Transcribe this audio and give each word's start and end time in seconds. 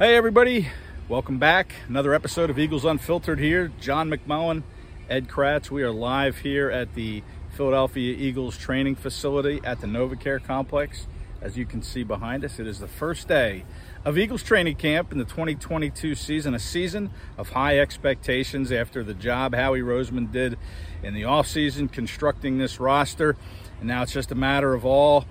Hey, 0.00 0.16
everybody. 0.16 0.66
Welcome 1.10 1.38
back. 1.38 1.74
Another 1.86 2.14
episode 2.14 2.48
of 2.48 2.58
Eagles 2.58 2.86
Unfiltered 2.86 3.38
here. 3.38 3.70
John 3.82 4.08
McMullen, 4.08 4.62
Ed 5.10 5.28
Kracz. 5.28 5.70
We 5.70 5.82
are 5.82 5.90
live 5.90 6.38
here 6.38 6.70
at 6.70 6.94
the 6.94 7.22
Philadelphia 7.50 8.16
Eagles 8.16 8.56
training 8.56 8.94
facility 8.94 9.60
at 9.62 9.82
the 9.82 9.86
NovaCare 9.86 10.42
complex. 10.42 11.06
As 11.42 11.58
you 11.58 11.66
can 11.66 11.82
see 11.82 12.02
behind 12.02 12.46
us, 12.46 12.58
it 12.58 12.66
is 12.66 12.80
the 12.80 12.88
first 12.88 13.28
day 13.28 13.66
of 14.02 14.16
Eagles 14.16 14.42
training 14.42 14.76
camp 14.76 15.12
in 15.12 15.18
the 15.18 15.26
2022 15.26 16.14
season, 16.14 16.54
a 16.54 16.58
season 16.58 17.10
of 17.36 17.50
high 17.50 17.78
expectations 17.78 18.72
after 18.72 19.04
the 19.04 19.12
job 19.12 19.54
Howie 19.54 19.82
Roseman 19.82 20.32
did 20.32 20.56
in 21.02 21.12
the 21.12 21.24
offseason 21.24 21.92
constructing 21.92 22.56
this 22.56 22.80
roster. 22.80 23.36
And 23.80 23.88
now 23.88 24.00
it's 24.00 24.12
just 24.12 24.32
a 24.32 24.34
matter 24.34 24.72
of 24.72 24.86
all 24.86 25.26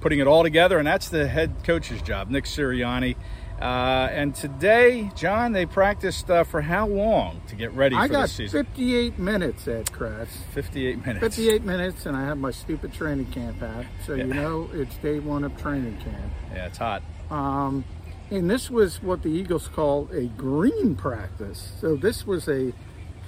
putting 0.00 0.18
it 0.18 0.26
all 0.26 0.42
together, 0.42 0.78
and 0.78 0.86
that's 0.86 1.10
the 1.10 1.28
head 1.28 1.62
coach's 1.62 2.02
job, 2.02 2.28
Nick 2.28 2.44
Sirianni. 2.44 3.14
Uh, 3.60 4.08
and 4.10 4.34
today, 4.34 5.10
John, 5.14 5.52
they 5.52 5.66
practiced 5.66 6.30
uh, 6.30 6.44
for 6.44 6.62
how 6.62 6.86
long 6.86 7.42
to 7.48 7.54
get 7.54 7.72
ready 7.74 7.94
I 7.94 8.06
for 8.06 8.12
got 8.14 8.22
the 8.22 8.28
season? 8.28 8.64
58 8.64 9.18
minutes 9.18 9.68
at 9.68 9.86
Kracz. 9.92 10.28
58 10.54 11.04
minutes. 11.04 11.20
58 11.20 11.64
minutes, 11.64 12.06
and 12.06 12.16
I 12.16 12.24
have 12.24 12.38
my 12.38 12.52
stupid 12.52 12.94
training 12.94 13.26
camp 13.26 13.60
hat. 13.60 13.84
So 14.06 14.14
Yeah. 14.14 14.24
you 14.24 14.34
know 14.34 14.70
it's 14.72 14.96
day 14.96 15.18
one 15.18 15.44
of 15.44 15.60
training 15.60 15.98
camp. 15.98 16.32
Yeah, 16.54 16.66
it's 16.66 16.78
hot. 16.78 17.02
Um, 17.30 17.84
and 18.30 18.48
this 18.48 18.70
was 18.70 19.02
what 19.02 19.22
the 19.22 19.28
Eagles 19.28 19.68
call 19.68 20.08
a 20.12 20.24
green 20.26 20.94
practice. 20.96 21.72
So 21.80 21.96
this 21.96 22.26
was 22.26 22.48
a 22.48 22.72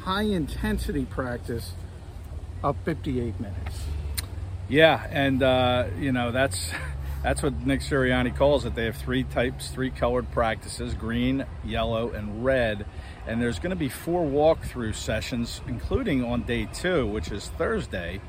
high 0.01 0.23
intensity 0.23 1.05
practice 1.05 1.73
of 2.63 2.77
58 2.85 3.39
minutes. 3.39 3.85
Yeah, 4.69 5.07
and 5.11 5.43
uh, 5.43 5.89
you 5.99 6.13
know 6.13 6.31
that's 6.33 6.73
that's 7.23 7.43
what 7.43 7.65
Nick 7.65 7.81
Sirianni 7.81 8.35
calls 8.37 8.65
it. 8.65 8.75
They 8.75 8.85
have 8.87 8.97
three 8.97 9.25
types, 9.25 9.69
three 9.69 9.91
colored 9.91 10.31
practices: 10.33 10.95
green, 10.95 11.47
yellow, 11.65 12.11
and 12.11 12.45
red. 12.45 12.87
And 13.27 13.41
there's 13.41 13.59
going 13.59 13.71
to 13.71 13.77
be 13.77 13.89
four 13.89 14.25
walkthrough 14.25 14.97
sessions, 14.97 15.61
including 15.69 16.25
on 16.25 16.43
day 16.43 16.67
two, 16.73 17.07
which 17.07 17.31
is 17.31 17.49
Thursday. 17.51 18.21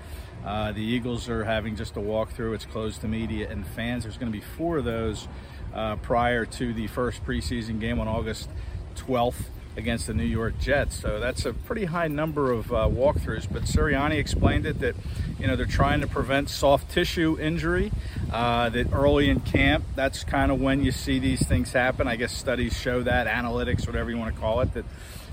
Uh, 0.46 0.72
the 0.74 0.82
Eagles 0.82 1.30
are 1.30 1.46
having 1.46 1.76
just 1.76 1.96
a 1.96 2.00
walkthrough. 2.00 2.54
It's 2.54 2.66
closed 2.66 3.02
to 3.02 3.08
media 3.08 3.50
and 3.50 3.66
fans. 3.66 4.04
There's 4.04 4.18
going 4.18 4.32
to 4.32 4.38
be 4.38 4.44
four 4.44 4.78
of 4.78 4.86
those 4.86 5.28
uh, 5.74 5.96
prior 5.98 6.46
to 6.46 6.74
the 6.74 6.88
first 6.88 7.26
preseason 7.26 7.80
game 7.80 8.00
on 8.00 8.08
August 8.08 8.50
12th 8.96 9.46
against 9.76 10.08
the 10.08 10.14
New 10.14 10.24
York 10.26 10.60
Jets. 10.60 11.00
So 11.00 11.20
that's 11.20 11.46
a 11.46 11.54
pretty 11.54 11.86
high 11.86 12.08
number 12.08 12.52
of 12.52 12.72
uh, 12.72 12.88
walkthroughs. 12.88 13.48
But 13.52 13.64
Sirianni 13.64 14.18
explained 14.18 14.66
it 14.66 14.80
that 14.80 14.96
you 15.40 15.48
know 15.48 15.56
they're 15.56 15.66
trying 15.66 16.02
to 16.02 16.08
prevent 16.08 16.50
soft 16.50 16.92
tissue 16.92 17.40
injury. 17.40 17.92
Uh, 18.32 18.70
that 18.70 18.92
early 18.92 19.30
in 19.30 19.40
camp, 19.40 19.84
that's 19.96 20.24
kind 20.24 20.52
of 20.52 20.60
when 20.60 20.84
you 20.84 20.92
see 20.92 21.20
these 21.20 21.46
things 21.46 21.72
happen. 21.72 22.08
I 22.08 22.16
guess 22.16 22.36
studies 22.36 22.76
show 22.80 23.04
that, 23.04 23.28
analytics, 23.28 23.86
whatever 23.86 24.10
you 24.10 24.18
want 24.18 24.34
to 24.34 24.42
call 24.42 24.62
it, 24.62 24.74
that 24.74 24.86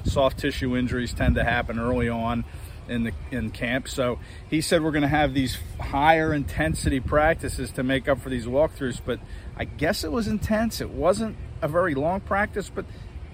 soft 0.05 0.39
tissue 0.39 0.77
injuries 0.77 1.15
tend 1.15 1.37
to 1.37 1.44
happen 1.44 1.78
early 1.78 2.09
on 2.09 2.44
in 2.89 3.05
the 3.05 3.12
in 3.31 3.50
camp. 3.50 3.89
So 3.89 4.19
he 4.50 4.60
said 4.60 4.83
we're 4.83 4.91
going 4.91 5.03
to 5.03 5.09
have 5.09 5.33
these 5.33 5.59
higher 5.81 6.34
intensity 6.34 7.00
practices 7.00 7.71
to 7.72 7.83
make 7.83 8.09
up 8.09 8.21
for 8.21 8.28
these 8.28 8.47
walkthroughs. 8.47 9.00
But 9.05 9.21
I 9.56 9.65
guess 9.65 10.05
it 10.05 10.12
was 10.12 10.27
intense. 10.27 10.81
It 10.81 10.91
wasn't 10.91 11.37
a 11.62 11.69
very 11.69 11.94
long 11.94 12.21
practice, 12.21 12.71
but 12.75 12.84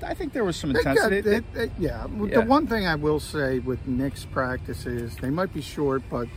I 0.02 0.14
think 0.14 0.32
there 0.32 0.44
was 0.44 0.56
some 0.56 0.70
intensity. 0.76 1.22
yeah. 1.78 2.06
Yeah. 2.06 2.06
The 2.06 2.42
one 2.42 2.66
thing 2.66 2.86
I 2.86 2.96
will 2.96 3.20
say 3.20 3.58
with 3.58 3.86
Nick's 3.86 4.26
practices, 4.26 5.16
they 5.16 5.30
might 5.30 5.52
be 5.54 5.62
short, 5.62 6.02
but 6.10 6.28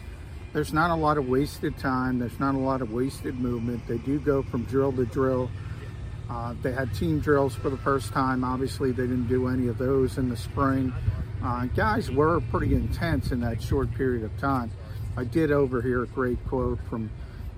there's 0.53 0.73
not 0.73 0.89
a 0.89 0.95
lot 0.95 1.17
of 1.17 1.27
wasted 1.27 1.77
time. 1.77 2.19
There's 2.19 2.39
not 2.39 2.55
a 2.55 2.59
lot 2.59 2.81
of 2.81 2.91
wasted 2.91 3.39
movement. 3.39 3.85
They 3.87 3.97
do 3.99 4.19
go 4.19 4.41
from 4.41 4.63
drill 4.63 4.91
to 4.93 5.05
drill. 5.05 5.49
Uh, 6.29 6.53
they 6.61 6.71
had 6.71 6.93
team 6.93 7.19
drills 7.19 7.55
for 7.55 7.69
the 7.69 7.77
first 7.77 8.13
time. 8.13 8.43
Obviously, 8.43 8.91
they 8.91 9.03
didn't 9.03 9.27
do 9.27 9.47
any 9.47 9.67
of 9.67 9.77
those 9.77 10.17
in 10.17 10.29
the 10.29 10.37
spring. 10.37 10.93
Uh, 11.43 11.65
guys 11.67 12.11
were 12.11 12.39
pretty 12.51 12.75
intense 12.75 13.31
in 13.31 13.39
that 13.41 13.61
short 13.61 13.91
period 13.95 14.23
of 14.23 14.37
time. 14.39 14.71
I 15.17 15.23
did 15.23 15.51
overhear 15.51 16.03
a 16.03 16.07
great 16.07 16.37
quote 16.47 16.79
from 16.89 17.09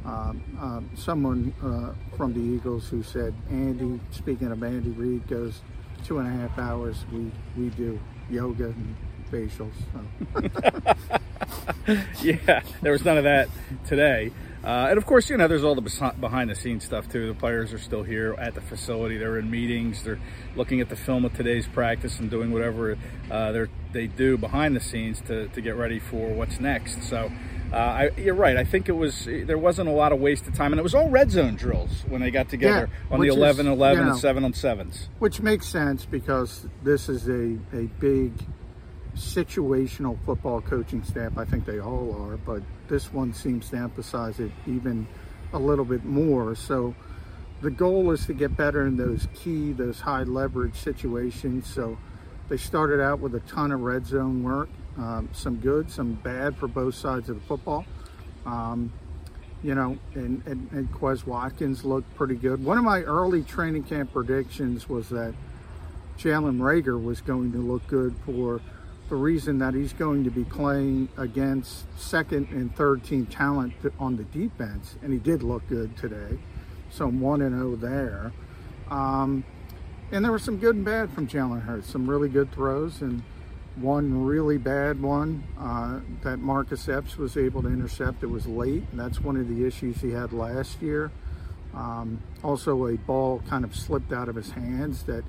um, 0.06 0.42
um, 0.60 0.90
someone 0.96 1.54
uh, 1.64 1.94
from 2.18 2.34
the 2.34 2.40
Eagles 2.40 2.88
who 2.90 3.04
said, 3.04 3.34
Andy, 3.50 4.00
speaking 4.12 4.52
of 4.52 4.64
Andy 4.64 4.90
Reid, 4.92 5.28
goes, 5.28 5.62
two 6.06 6.18
and 6.18 6.28
a 6.28 6.32
half 6.32 6.58
hours 6.58 7.06
we, 7.12 7.32
we 7.56 7.70
do 7.70 8.00
yoga 8.30 8.66
and 8.66 8.96
facials. 9.32 9.74
So. 9.94 11.48
yeah, 12.22 12.62
there 12.82 12.92
was 12.92 13.06
none 13.06 13.18
of 13.18 13.24
that 13.24 13.50
today. 13.86 14.32
Uh, 14.64 14.88
and 14.90 14.98
of 14.98 15.08
course, 15.08 15.30
you 15.30 15.38
know, 15.38 15.48
there's 15.48 15.64
all 15.64 15.74
the 15.74 16.14
behind 16.20 16.50
the 16.50 16.56
scenes 16.56 16.84
stuff 16.84 17.10
too. 17.10 17.28
The 17.28 17.34
players 17.34 17.74
are 17.74 17.80
still 17.80 18.04
here 18.04 18.36
at 18.38 18.54
the 18.54 18.62
facility. 18.62 19.18
They're 19.18 19.40
in 19.40 19.50
meetings. 19.50 20.04
They're 20.04 20.20
looking 20.56 20.82
at 20.82 20.90
the 20.90 20.96
film 20.96 21.26
of 21.26 21.34
today's 21.34 21.68
practice 21.68 22.20
and 22.20 22.30
doing 22.30 22.52
whatever 22.52 22.98
uh, 23.32 23.52
they're, 23.52 23.70
do 24.16 24.38
behind 24.38 24.76
the 24.76 24.80
scenes 24.80 25.20
to, 25.22 25.48
to 25.50 25.62
get 25.62 25.76
ready 25.76 26.00
for 26.00 26.32
what's 26.34 26.60
next. 26.60 27.02
So 27.04 27.32
uh, 27.74 27.76
I, 27.76 28.10
you're 28.18 28.36
right. 28.36 28.56
I 28.56 28.64
think 28.64 28.88
it 28.88 28.94
was 28.94 29.26
there 29.26 29.58
wasn't 29.58 29.90
a 29.90 29.94
lot 29.94 30.12
of 30.12 30.20
wasted 30.20 30.54
time, 30.54 30.74
and 30.74 30.80
it 30.80 30.84
was 30.84 30.94
all 30.94 31.10
red 31.10 31.32
zone 31.32 31.56
drills 31.56 32.04
when 32.08 32.22
they 32.22 32.30
got 32.30 32.48
together 32.50 32.88
Yeah, 32.92 33.14
on 33.14 33.20
the 33.20 33.28
which 33.28 33.30
is, 33.30 33.38
11 33.38 33.68
11 33.68 33.98
you 33.98 34.06
know, 34.06 34.12
and 34.12 34.20
7 34.20 34.44
on 34.44 34.54
7s. 34.54 35.08
Which 35.20 35.42
makes 35.42 35.68
sense 35.68 36.06
because 36.06 36.68
this 36.84 37.10
is 37.10 37.28
a, 37.28 37.58
a 37.76 37.88
big 38.00 38.34
situational 39.16 40.18
football 40.26 40.62
coaching 40.62 41.04
staff. 41.04 41.38
I 41.38 41.46
think 41.46 41.66
they 41.66 41.80
all 41.80 42.16
are, 42.24 42.38
but 42.38 42.62
this 42.88 43.12
one 43.12 43.34
seems 43.34 43.70
to 43.70 43.78
emphasize 43.78 44.40
it 44.40 44.52
even 44.66 45.08
a 45.54 45.60
little 45.60 45.86
bit 45.86 46.06
more. 46.06 46.56
So 46.56 46.96
the 47.62 47.70
goal 47.70 48.12
is 48.12 48.26
to 48.26 48.34
get 48.34 48.56
better 48.56 48.86
in 48.88 48.98
those 48.98 49.28
key, 49.34 49.74
those 49.74 50.00
high 50.00 50.24
leverage 50.24 50.76
situations. 50.76 51.68
So 51.68 51.98
they 52.50 52.58
started 52.58 53.02
out 53.02 53.20
with 53.20 53.36
a 53.36 53.40
ton 53.42 53.72
of 53.72 53.82
red 53.82 54.06
zone 54.06 54.44
work, 54.44 54.70
um, 54.98 55.30
some 55.34 55.58
good, 55.58 55.92
some 55.92 56.14
bad 56.14 56.56
for 56.58 56.68
both 56.68 56.96
sides 56.96 57.30
of 57.30 57.36
the 57.36 57.46
football. 57.48 57.86
Um, 58.46 58.92
you 59.64 59.76
know, 59.76 59.98
and, 60.16 60.42
and, 60.48 60.72
and 60.72 60.92
Quez 60.92 61.26
Watkins 61.26 61.86
looked 61.86 62.14
pretty 62.16 62.36
good. 62.36 62.64
One 62.64 62.80
of 62.80 62.84
my 62.84 63.02
early 63.02 63.44
training 63.44 63.84
camp 63.84 64.12
predictions 64.12 64.90
was 64.90 65.10
that 65.10 65.36
Jalen 66.18 66.60
Reagor 66.60 67.02
was 67.02 67.22
going 67.22 67.52
to 67.52 67.60
look 67.60 67.86
good 67.88 68.16
for 68.26 68.60
the 69.12 69.18
reason 69.18 69.58
that 69.58 69.74
he's 69.74 69.92
going 69.92 70.24
to 70.24 70.32
be 70.32 70.46
playing 70.46 71.10
against 71.18 71.86
second 72.00 72.48
and 72.48 72.74
third 72.78 73.04
team 73.04 73.26
talent 73.26 73.74
on 74.00 74.16
the 74.16 74.24
defense, 74.24 74.96
and 75.04 75.12
he 75.12 75.20
did 75.20 75.44
look 75.44 75.68
good 75.68 75.98
today. 75.98 76.40
So 76.90 77.10
I'm 77.10 77.20
1 77.20 77.42
and 77.42 77.54
0 77.54 77.76
there. 77.76 78.32
Um, 78.90 79.44
and 80.14 80.24
there 80.24 80.32
was 80.32 80.44
some 80.44 80.56
good 80.56 80.78
and 80.78 80.86
bad 80.86 81.12
from 81.12 81.28
Jalen 81.28 81.64
Hurts, 81.64 81.90
some 81.90 82.10
really 82.10 82.30
good 82.30 82.54
throws, 82.54 83.02
and 83.02 83.22
one 83.76 84.24
really 84.24 84.58
bad 84.58 85.02
one 85.02 85.44
uh, 85.60 86.00
that 86.24 86.38
Marcus 86.38 86.88
Epps 86.88 87.18
was 87.18 87.36
able 87.36 87.62
to 87.64 87.68
intercept. 87.68 88.24
It 88.24 88.28
was 88.28 88.48
late, 88.48 88.84
and 88.92 89.00
that's 89.00 89.20
one 89.20 89.36
of 89.36 89.50
the 89.50 89.68
issues 89.68 90.00
he 90.00 90.12
had 90.12 90.32
last 90.32 90.82
year. 90.82 91.12
Um, 91.74 92.22
also, 92.46 92.88
a 92.88 92.96
ball 92.96 93.42
kind 93.50 93.66
of 93.66 93.76
slipped 93.76 94.14
out 94.14 94.30
of 94.30 94.36
his 94.36 94.52
hands 94.52 95.04
that 95.04 95.26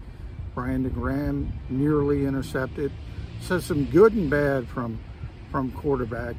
Brandon 0.54 0.92
Graham 0.92 1.52
nearly 1.68 2.26
intercepted. 2.26 2.92
So 3.42 3.58
some 3.58 3.86
good 3.86 4.12
and 4.12 4.30
bad 4.30 4.68
from 4.68 5.00
from 5.50 5.72
quarterback 5.72 6.36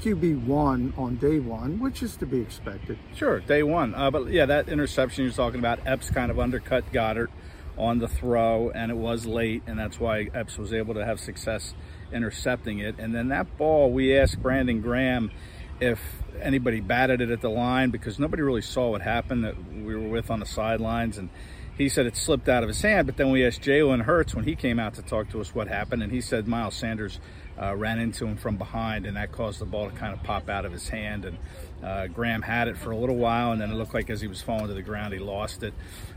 QB 0.00 0.46
one 0.46 0.94
on 0.96 1.16
day 1.16 1.38
one, 1.38 1.78
which 1.78 2.02
is 2.02 2.16
to 2.16 2.26
be 2.26 2.40
expected. 2.40 2.98
Sure, 3.14 3.40
day 3.40 3.62
one. 3.62 3.94
Uh, 3.94 4.10
but 4.10 4.28
yeah, 4.28 4.46
that 4.46 4.70
interception 4.70 5.24
you're 5.24 5.34
talking 5.34 5.60
about, 5.60 5.80
Epps 5.86 6.08
kind 6.10 6.30
of 6.30 6.40
undercut 6.40 6.90
Goedert 6.92 7.28
on 7.76 7.98
the 7.98 8.08
throw, 8.08 8.70
and 8.70 8.90
it 8.90 8.96
was 8.96 9.26
late, 9.26 9.62
and 9.66 9.78
that's 9.78 10.00
why 10.00 10.30
Epps 10.34 10.56
was 10.56 10.72
able 10.72 10.94
to 10.94 11.04
have 11.04 11.20
success 11.20 11.74
intercepting 12.10 12.78
it. 12.78 12.96
And 12.98 13.14
then 13.14 13.28
that 13.28 13.58
ball, 13.58 13.92
we 13.92 14.16
asked 14.16 14.40
Brandon 14.40 14.80
Graham 14.80 15.30
if 15.78 16.00
anybody 16.40 16.80
batted 16.80 17.20
it 17.20 17.30
at 17.30 17.42
the 17.42 17.50
line 17.50 17.90
because 17.90 18.18
nobody 18.18 18.42
really 18.42 18.62
saw 18.62 18.90
what 18.90 19.02
happened 19.02 19.44
that 19.44 19.72
we 19.72 19.94
were 19.94 20.08
with 20.08 20.30
on 20.30 20.40
the 20.40 20.46
sidelines, 20.46 21.18
and 21.18 21.28
he 21.76 21.88
said 21.88 22.06
it 22.06 22.16
slipped 22.16 22.48
out 22.48 22.62
of 22.62 22.68
his 22.68 22.80
hand. 22.80 23.06
But 23.06 23.16
then 23.16 23.30
we 23.30 23.44
asked 23.46 23.62
Jalen 23.62 24.02
Hurts 24.02 24.34
when 24.34 24.44
he 24.44 24.54
came 24.54 24.78
out 24.78 24.94
to 24.94 25.02
talk 25.02 25.30
to 25.30 25.40
us 25.40 25.54
what 25.54 25.68
happened, 25.68 26.02
and 26.02 26.12
he 26.12 26.20
said 26.20 26.46
Miles 26.46 26.74
Sanders 26.74 27.20
uh, 27.60 27.74
ran 27.76 27.98
into 27.98 28.26
him 28.26 28.36
from 28.36 28.56
behind, 28.56 29.06
and 29.06 29.16
that 29.16 29.32
caused 29.32 29.60
the 29.60 29.64
ball 29.64 29.90
to 29.90 29.96
kind 29.96 30.12
of 30.12 30.22
pop 30.22 30.48
out 30.48 30.64
of 30.64 30.72
his 30.72 30.88
hand. 30.88 31.24
And 31.24 31.38
uh, 31.82 32.06
Graham 32.08 32.42
had 32.42 32.68
it 32.68 32.76
for 32.76 32.90
a 32.90 32.96
little 32.96 33.16
while, 33.16 33.52
and 33.52 33.60
then 33.60 33.70
it 33.70 33.74
looked 33.74 33.94
like 33.94 34.10
as 34.10 34.20
he 34.20 34.26
was 34.26 34.42
falling 34.42 34.68
to 34.68 34.74
the 34.74 34.82
ground, 34.82 35.12
he 35.12 35.20
lost 35.20 35.62
it. 35.62 35.74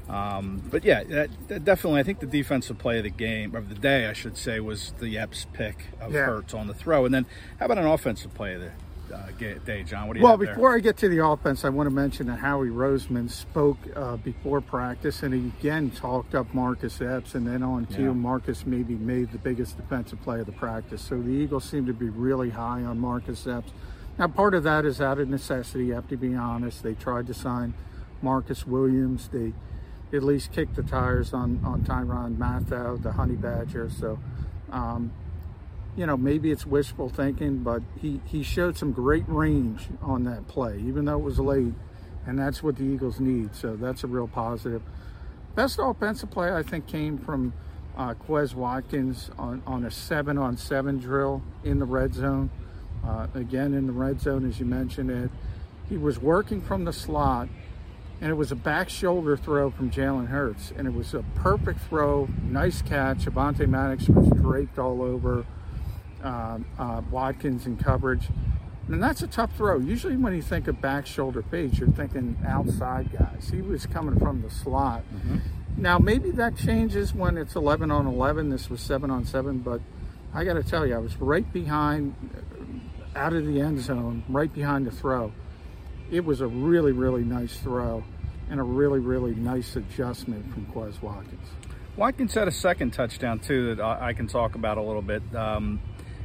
Um, 0.10 0.64
but 0.72 0.86
yeah, 0.86 1.04
that, 1.04 1.30
that 1.50 1.66
definitely, 1.66 2.00
I 2.00 2.04
think 2.04 2.22
the 2.22 2.28
defensive 2.28 2.78
play 2.78 2.98
of 2.98 3.04
the 3.04 3.10
game, 3.10 3.56
of 3.56 3.70
the 3.70 3.76
day, 3.76 4.08
I 4.08 4.14
should 4.14 4.38
say, 4.38 4.60
was 4.60 4.94
the 5.00 5.18
Epps 5.18 5.46
pick 5.54 5.88
of 6.00 6.14
Yeah. 6.14 6.26
Hurts 6.26 6.54
on 6.54 6.68
the 6.68 6.74
throw. 6.74 7.06
And 7.06 7.14
then 7.14 7.26
how 7.60 7.66
about 7.66 7.78
an 7.78 7.86
offensive 7.86 8.34
play 8.34 8.54
of 8.56 8.62
the 8.62 8.72
uh, 9.14 9.32
day, 9.66 9.84
John? 9.84 10.08
What 10.08 10.14
do 10.14 10.20
you 10.20 10.26
Well, 10.26 10.38
before 10.38 10.76
I 10.76 10.80
get 10.80 10.98
to 10.98 11.10
the 11.10 11.26
offense, 11.26 11.64
I 11.66 11.70
want 11.70 11.88
to 11.88 11.94
mention 11.96 12.28
that 12.28 12.40
Howie 12.40 12.70
Roseman 12.70 13.30
spoke 13.30 13.78
uh, 13.96 14.18
before 14.18 14.62
practice, 14.62 15.24
and 15.24 15.34
he 15.34 15.52
again 15.60 15.92
talked 15.92 16.36
up 16.36 16.54
Marcus 16.54 17.02
Epps, 17.02 17.36
and 17.36 17.48
then 17.48 17.64
on 17.64 17.86
to 17.88 18.02
Yeah. 18.04 18.12
Marcus 18.12 18.66
maybe 18.66 18.96
made 18.96 19.32
the 19.32 19.38
biggest 19.38 19.78
defensive 19.78 20.22
play 20.22 20.40
of 20.40 20.46
the 20.46 20.52
practice. 20.52 21.02
So 21.02 21.22
the 21.22 21.32
Eagles 21.32 21.64
seem 21.64 21.86
to 21.86 21.94
be 21.94 22.10
really 22.10 22.50
high 22.52 22.84
on 22.84 23.00
Marcus 23.00 23.46
Epps. 23.48 23.72
Now, 24.18 24.28
part 24.28 24.54
of 24.54 24.64
that 24.64 24.86
is 24.86 25.00
out 25.00 25.20
of 25.20 25.30
necessity. 25.30 25.88
You 25.88 25.94
have 25.94 26.08
to 26.10 26.18
be 26.18 26.36
honest. 26.36 26.84
They 26.84 26.94
tried 26.94 27.28
to 27.28 27.34
sign 27.34 27.74
Marcus 28.22 28.66
Williams. 28.66 29.30
They 29.30 29.54
at 30.12 30.24
least 30.24 30.52
kicked 30.52 30.76
the 30.76 30.84
tires 30.84 31.34
on 31.34 31.62
on 31.64 31.84
Tyrann 31.84 32.38
Mathieu, 32.38 32.98
the 32.98 33.12
Honey 33.14 33.36
Badger. 33.36 33.90
So. 33.90 34.20
Um, 34.72 35.12
you 35.98 36.06
know, 36.06 36.16
maybe 36.16 36.52
it's 36.52 36.66
wishful 36.66 37.10
thinking, 37.10 37.64
but 37.64 37.82
he, 38.00 38.22
he 38.26 38.44
showed 38.44 38.78
some 38.78 38.92
great 38.92 39.26
range 39.28 39.88
on 40.02 40.24
that 40.26 40.48
play, 40.48 40.80
even 40.86 41.06
though 41.06 41.18
it 41.18 41.24
was 41.24 41.40
late, 41.40 41.74
and 42.28 42.38
that's 42.38 42.62
what 42.62 42.76
the 42.76 42.84
Eagles 42.84 43.20
need. 43.20 43.56
So 43.56 43.76
that's 43.76 44.04
a 44.04 44.08
real 44.08 44.28
positive. 44.28 44.84
Best 45.56 45.80
offensive 45.82 46.30
play, 46.30 46.54
I 46.54 46.62
think, 46.62 46.86
came 46.86 47.18
from 47.18 47.52
uh, 47.98 48.14
Quez 48.14 48.54
Watkins 48.54 49.32
on, 49.40 49.64
on 49.66 49.86
a 49.86 49.92
seven 49.92 50.38
on 50.38 50.56
seven 50.56 51.00
drill 51.00 51.42
in 51.64 51.80
the 51.80 51.86
red 51.86 52.14
zone. 52.14 52.52
Uh, 53.04 53.26
again, 53.34 53.74
in 53.74 53.88
the 53.88 53.94
red 53.94 54.22
zone, 54.22 54.48
as 54.48 54.60
you 54.60 54.68
mentioned 54.68 55.10
it, 55.10 55.32
he 55.90 55.98
was 55.98 56.20
working 56.20 56.62
from 56.62 56.86
the 56.86 56.94
slot, 56.94 57.48
and 58.22 58.30
it 58.30 58.36
was 58.36 58.52
a 58.52 58.56
back 58.56 58.88
shoulder 58.88 59.36
throw 59.36 59.72
from 59.72 59.90
Jalen 59.90 60.28
Hurts, 60.28 60.72
and 60.78 60.88
it 60.88 60.94
was 60.94 61.16
a 61.16 61.24
perfect 61.34 61.80
throw, 61.90 62.28
nice 62.44 62.84
catch. 62.84 63.26
Avonte 63.26 63.68
Maddox 63.68 64.08
was 64.10 64.30
draped 64.30 64.78
all 64.78 65.02
over 65.02 65.44
uh, 66.24 66.60
uh, 66.78 67.02
Watkins 67.12 67.66
in 67.66 67.78
coverage. 67.78 68.28
And 68.88 69.04
that's 69.04 69.22
a 69.22 69.28
tough 69.28 69.56
throw. 69.58 69.80
Usually, 69.80 70.16
when 70.16 70.34
you 70.34 70.42
think 70.42 70.68
of 70.68 70.80
back 70.82 71.06
shoulder 71.06 71.44
fades, 71.44 71.78
you're 71.78 71.90
thinking 71.90 72.38
outside 72.48 73.12
guys. 73.12 73.50
He 73.52 73.62
was 73.62 73.86
coming 73.86 74.18
from 74.18 74.42
the 74.42 74.50
slot. 74.50 75.04
Now, 75.76 76.00
maybe 76.00 76.32
that 76.32 76.58
changes 76.58 77.14
when 77.14 77.38
it's 77.38 77.56
11 77.56 77.92
on 77.92 78.08
11. 78.08 78.50
This 78.50 78.70
was 78.70 78.80
7 78.82 79.12
on 79.12 79.26
7, 79.26 79.60
but 79.60 79.82
I 80.34 80.44
got 80.44 80.54
to 80.54 80.64
tell 80.64 80.88
you, 80.88 80.96
I 80.96 81.00
was 81.00 81.20
right 81.20 81.52
behind, 81.52 82.16
uh, 82.34 83.20
out 83.20 83.34
of 83.34 83.46
the 83.46 83.60
end 83.60 83.82
zone, 83.82 84.24
right 84.30 84.52
behind 84.52 84.88
the 84.88 84.92
throw. 84.92 85.34
It 86.10 86.24
was 86.24 86.40
a 86.40 86.48
really, 86.48 86.94
really 86.94 87.24
nice 87.24 87.58
throw 87.58 88.04
and 88.50 88.60
a 88.60 88.64
really, 88.64 89.00
really 89.00 89.36
nice 89.36 89.76
adjustment 89.76 90.52
from 90.54 90.66
Quez 90.68 91.02
Watkins. 91.02 91.48
Watkins 91.98 92.34
had 92.34 92.48
a 92.48 92.52
second 92.52 92.92
touchdown 92.92 93.40
too 93.40 93.76
that 93.76 93.84
I 93.84 94.10
I 94.10 94.14
can 94.14 94.28
talk 94.28 94.56
about 94.56 94.78
a 94.78 94.82
little 94.82 95.02
bit. 95.02 95.24
Um, 95.36 95.82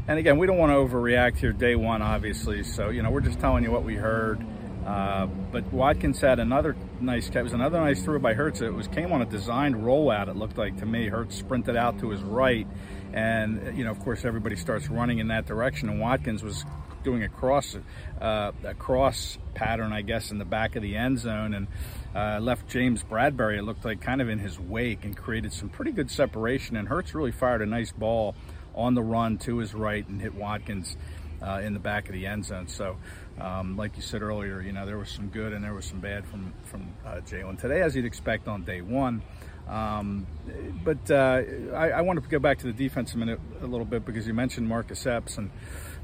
and 0.08 0.18
again, 0.18 0.38
we 0.38 0.46
don't 0.46 0.58
want 0.58 0.70
to 0.70 0.76
overreact 0.76 1.38
here 1.38 1.52
day 1.52 1.76
one, 1.76 2.02
obviously. 2.02 2.62
So 2.64 2.90
you 2.90 3.02
know, 3.02 3.10
we're 3.10 3.20
just 3.20 3.40
telling 3.40 3.64
you 3.64 3.70
what 3.70 3.84
we 3.84 3.94
heard. 3.94 4.44
Uh, 4.86 5.26
but 5.26 5.72
Watkins 5.72 6.20
had 6.20 6.40
another 6.40 6.74
nice 7.00 7.28
catch. 7.28 7.36
It 7.36 7.42
was 7.44 7.52
another 7.52 7.78
nice 7.78 8.02
throw 8.02 8.18
by 8.18 8.34
Hurts. 8.34 8.60
It 8.60 8.74
was 8.74 8.88
came 8.88 9.12
on 9.12 9.22
a 9.22 9.26
designed 9.26 9.76
rollout. 9.76 10.28
It 10.28 10.34
looked 10.34 10.58
like 10.58 10.78
to 10.78 10.86
me. 10.86 11.06
Hurts 11.06 11.36
sprinted 11.36 11.76
out 11.76 12.00
to 12.00 12.10
his 12.10 12.20
right, 12.22 12.66
and 13.12 13.76
you 13.78 13.84
know, 13.84 13.92
of 13.92 14.00
course, 14.00 14.24
everybody 14.24 14.56
starts 14.56 14.88
running 14.88 15.18
in 15.18 15.28
that 15.28 15.46
direction. 15.46 15.88
And 15.88 16.00
Watkins 16.00 16.42
was 16.42 16.64
doing 17.04 17.22
a 17.22 17.28
cross, 17.28 17.76
uh, 18.20 18.52
a 18.64 18.74
cross 18.74 19.38
pattern, 19.54 19.92
I 19.92 20.02
guess, 20.02 20.30
in 20.30 20.38
the 20.38 20.44
back 20.44 20.74
of 20.74 20.82
the 20.82 20.96
end 20.96 21.20
zone, 21.20 21.54
and 21.54 21.66
uh, 22.14 22.40
left 22.40 22.68
James 22.68 23.04
Bradberry. 23.04 23.58
It 23.58 23.62
looked 23.62 23.84
like 23.84 24.00
kind 24.00 24.20
of 24.20 24.28
in 24.28 24.40
his 24.40 24.58
wake, 24.58 25.04
and 25.04 25.16
created 25.16 25.52
some 25.52 25.68
pretty 25.68 25.92
good 25.92 26.10
separation. 26.10 26.76
And 26.76 26.88
Hurts 26.88 27.14
really 27.14 27.32
fired 27.32 27.62
a 27.62 27.66
nice 27.66 27.92
ball 27.92 28.34
on 28.74 28.94
the 28.94 29.02
run 29.02 29.38
to 29.38 29.58
his 29.58 29.74
right 29.74 30.06
and 30.08 30.20
hit 30.20 30.34
Watkins 30.34 30.96
uh, 31.42 31.60
in 31.62 31.72
the 31.74 31.80
back 31.80 32.06
of 32.08 32.12
the 32.14 32.26
end 32.26 32.44
zone. 32.44 32.68
So, 32.68 32.96
um, 33.40 33.76
like 33.76 33.96
you 33.96 34.02
said 34.02 34.22
earlier, 34.22 34.60
you 34.60 34.72
know 34.72 34.86
there 34.86 34.98
was 34.98 35.08
some 35.10 35.28
good 35.28 35.52
and 35.52 35.64
there 35.64 35.74
was 35.74 35.84
some 35.84 36.00
bad 36.00 36.26
from 36.26 36.52
from 36.64 36.88
uh, 37.06 37.16
Jalen 37.26 37.60
today, 37.60 37.82
as 37.82 37.94
you'd 37.96 38.04
expect 38.04 38.48
on 38.48 38.62
day 38.64 38.80
one. 38.80 39.22
Um, 39.68 40.26
but 40.84 41.08
uh, 41.10 41.42
I, 41.74 41.90
I 41.90 42.00
want 42.02 42.22
to 42.22 42.28
go 42.28 42.38
back 42.40 42.58
to 42.58 42.66
the 42.66 42.72
defense 42.72 43.14
a 43.14 43.18
minute 43.18 43.40
a 43.62 43.66
little 43.66 43.86
bit 43.86 44.04
because 44.04 44.26
you 44.26 44.34
mentioned 44.34 44.68
Marcus 44.68 45.06
Epps 45.06 45.38
and 45.38 45.50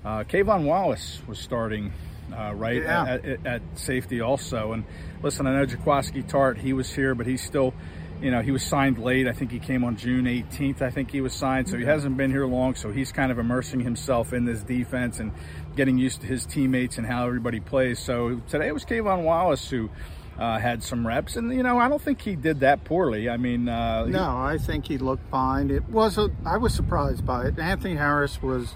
uh, 0.05 0.23
K'Von 0.25 0.63
Wallace 0.65 1.21
was 1.27 1.39
starting 1.41 1.93
uh, 2.33 2.53
right 2.55 2.83
Yeah. 2.83 3.05
at, 3.05 3.25
at, 3.25 3.47
at 3.47 3.63
safety 3.75 4.21
also. 4.21 4.73
And 4.73 4.85
listen, 5.23 5.47
I 5.49 5.55
know 5.55 5.67
Jaquiski 5.67 6.23
Tartt, 6.25 6.59
he 6.59 6.73
was 6.73 6.95
here, 6.95 7.17
but 7.17 7.27
he's 7.27 7.43
still, 7.43 7.75
you 8.21 8.31
know, 8.31 8.41
he 8.43 8.51
was 8.51 8.63
signed 8.63 8.99
late. 8.99 9.27
I 9.29 9.33
think 9.33 9.51
he 9.51 9.59
came 9.59 9.85
on 9.85 9.97
June 9.97 10.25
18th. 10.25 10.83
I 10.83 10.91
think 10.91 11.11
he 11.11 11.21
was 11.21 11.33
signed, 11.33 11.69
so 11.69 11.77
he 11.77 11.85
hasn't 11.85 12.17
been 12.17 12.31
here 12.31 12.47
long. 12.47 12.75
So 12.75 12.91
he's 12.91 13.13
kind 13.13 13.31
of 13.31 13.39
immersing 13.39 13.81
himself 13.81 14.33
in 14.33 14.45
this 14.45 14.63
defense 14.63 15.21
and 15.21 15.33
getting 15.77 15.99
used 15.99 16.21
to 16.23 16.27
his 16.27 16.45
teammates 16.47 16.99
and 16.99 17.07
how 17.07 17.27
everybody 17.27 17.61
plays. 17.61 17.99
So 17.99 18.41
today 18.49 18.69
it 18.69 18.75
was 18.75 18.85
K'Von 18.85 19.23
Wallace 19.25 19.69
who. 19.71 19.91
Uh, 20.39 20.57
had 20.57 20.85
some 20.85 21.05
reps, 21.05 21.35
and 21.35 21.53
you 21.53 21.65
know 21.65 21.81
I 21.81 21.89
don't 21.89 22.01
think 22.01 22.21
he 22.21 22.37
did 22.37 22.61
that 22.61 22.85
poorly. 22.85 23.29
I 23.29 23.37
mean, 23.39 23.69
uh, 23.69 24.05
he- 24.05 24.13
No, 24.13 24.39
I 24.39 24.57
think 24.57 24.87
he 24.87 24.97
looked 24.97 25.29
fine. 25.33 25.69
It 25.69 25.89
was 25.89 26.17
a, 26.17 26.31
I 26.47 26.59
was 26.59 26.73
surprised 26.73 27.27
by 27.27 27.47
it. 27.47 27.59
Anthony 27.59 27.97
Harris 27.97 28.41
was 28.41 28.73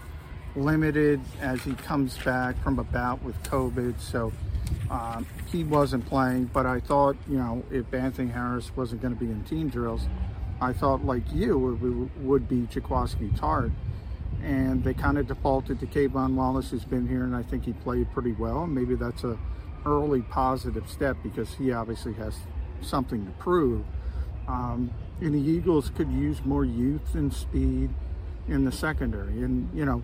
limited 0.57 1.21
as 1.41 1.63
he 1.63 1.75
comes 1.75 2.19
back 2.19 2.61
from 2.65 2.81
a 2.81 2.83
bout 2.83 3.23
with 3.23 3.41
COVID, 3.45 4.01
so 4.01 4.33
um, 4.91 5.27
he 5.51 5.65
wasn't 5.65 6.07
playing. 6.07 6.47
But 6.53 6.67
I 6.67 6.81
thought, 6.81 7.17
you 7.29 7.37
know, 7.39 7.65
if 7.71 7.93
Anthony 7.93 8.31
Harris 8.31 8.71
wasn't 8.77 9.03
going 9.03 9.15
to 9.15 9.21
be 9.21 9.31
in 9.31 9.45
team 9.45 9.69
drills, 9.69 10.07
I 10.61 10.73
thought, 10.73 11.05
like 11.05 11.23
you, 11.33 11.73
it 11.75 12.23
would- 12.23 12.49
be 12.49 12.63
Jaquiski 12.63 13.37
Tartt. 13.39 13.73
And 14.43 14.83
they 14.83 14.95
kind 14.95 15.19
of 15.19 15.29
defaulted 15.29 15.79
to 15.81 15.87
K'Von 15.87 16.35
Wallace, 16.35 16.71
who's 16.71 16.85
been 16.85 17.07
here, 17.07 17.23
and 17.23 17.37
I 17.37 17.43
think 17.45 17.65
he 17.65 17.73
played 17.73 18.13
pretty 18.13 18.33
well. 18.33 18.67
Maybe 18.67 18.97
that's 18.97 19.23
a 19.23 19.39
early 19.87 20.23
positive 20.23 20.89
step 20.89 21.17
because 21.23 21.55
he 21.55 21.73
obviously 21.73 22.13
has 22.15 22.35
something 22.81 23.25
to 23.25 23.33
prove. 23.33 23.85
Um, 24.49 24.91
and 25.21 25.35
the 25.35 25.39
Eagles 25.39 25.91
could 25.95 26.11
use 26.11 26.45
more 26.45 26.65
youth 26.65 27.15
and 27.15 27.33
speed 27.33 27.91
in 28.49 28.65
the 28.65 28.73
secondary. 28.73 29.43
And, 29.43 29.71
you 29.73 29.85
know, 29.85 30.03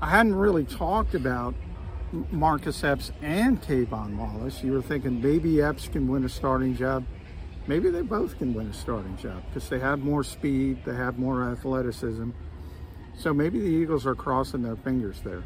I 0.00 0.10
hadn't 0.10 0.34
really 0.34 0.64
talked 0.64 1.14
about 1.14 1.54
Marcus 2.30 2.84
Epps 2.84 3.10
and 3.22 3.60
K'Von 3.60 4.16
Wallace. 4.16 4.62
You 4.62 4.72
were 4.72 4.82
thinking 4.82 5.20
maybe 5.20 5.60
Epps 5.60 5.88
can 5.88 6.06
win 6.06 6.24
a 6.24 6.28
starting 6.28 6.76
job. 6.76 7.04
Maybe 7.66 7.90
they 7.90 8.02
both 8.02 8.38
can 8.38 8.54
win 8.54 8.68
a 8.68 8.72
starting 8.72 9.16
job 9.16 9.42
because 9.48 9.68
they 9.68 9.78
have 9.78 9.98
more 10.00 10.22
speed, 10.22 10.84
they 10.84 10.94
have 10.94 11.18
more 11.18 11.50
athleticism. 11.50 12.30
So 13.16 13.32
maybe 13.32 13.58
the 13.58 13.66
Eagles 13.66 14.06
are 14.06 14.14
crossing 14.14 14.62
their 14.62 14.76
fingers 14.76 15.20
there. 15.22 15.42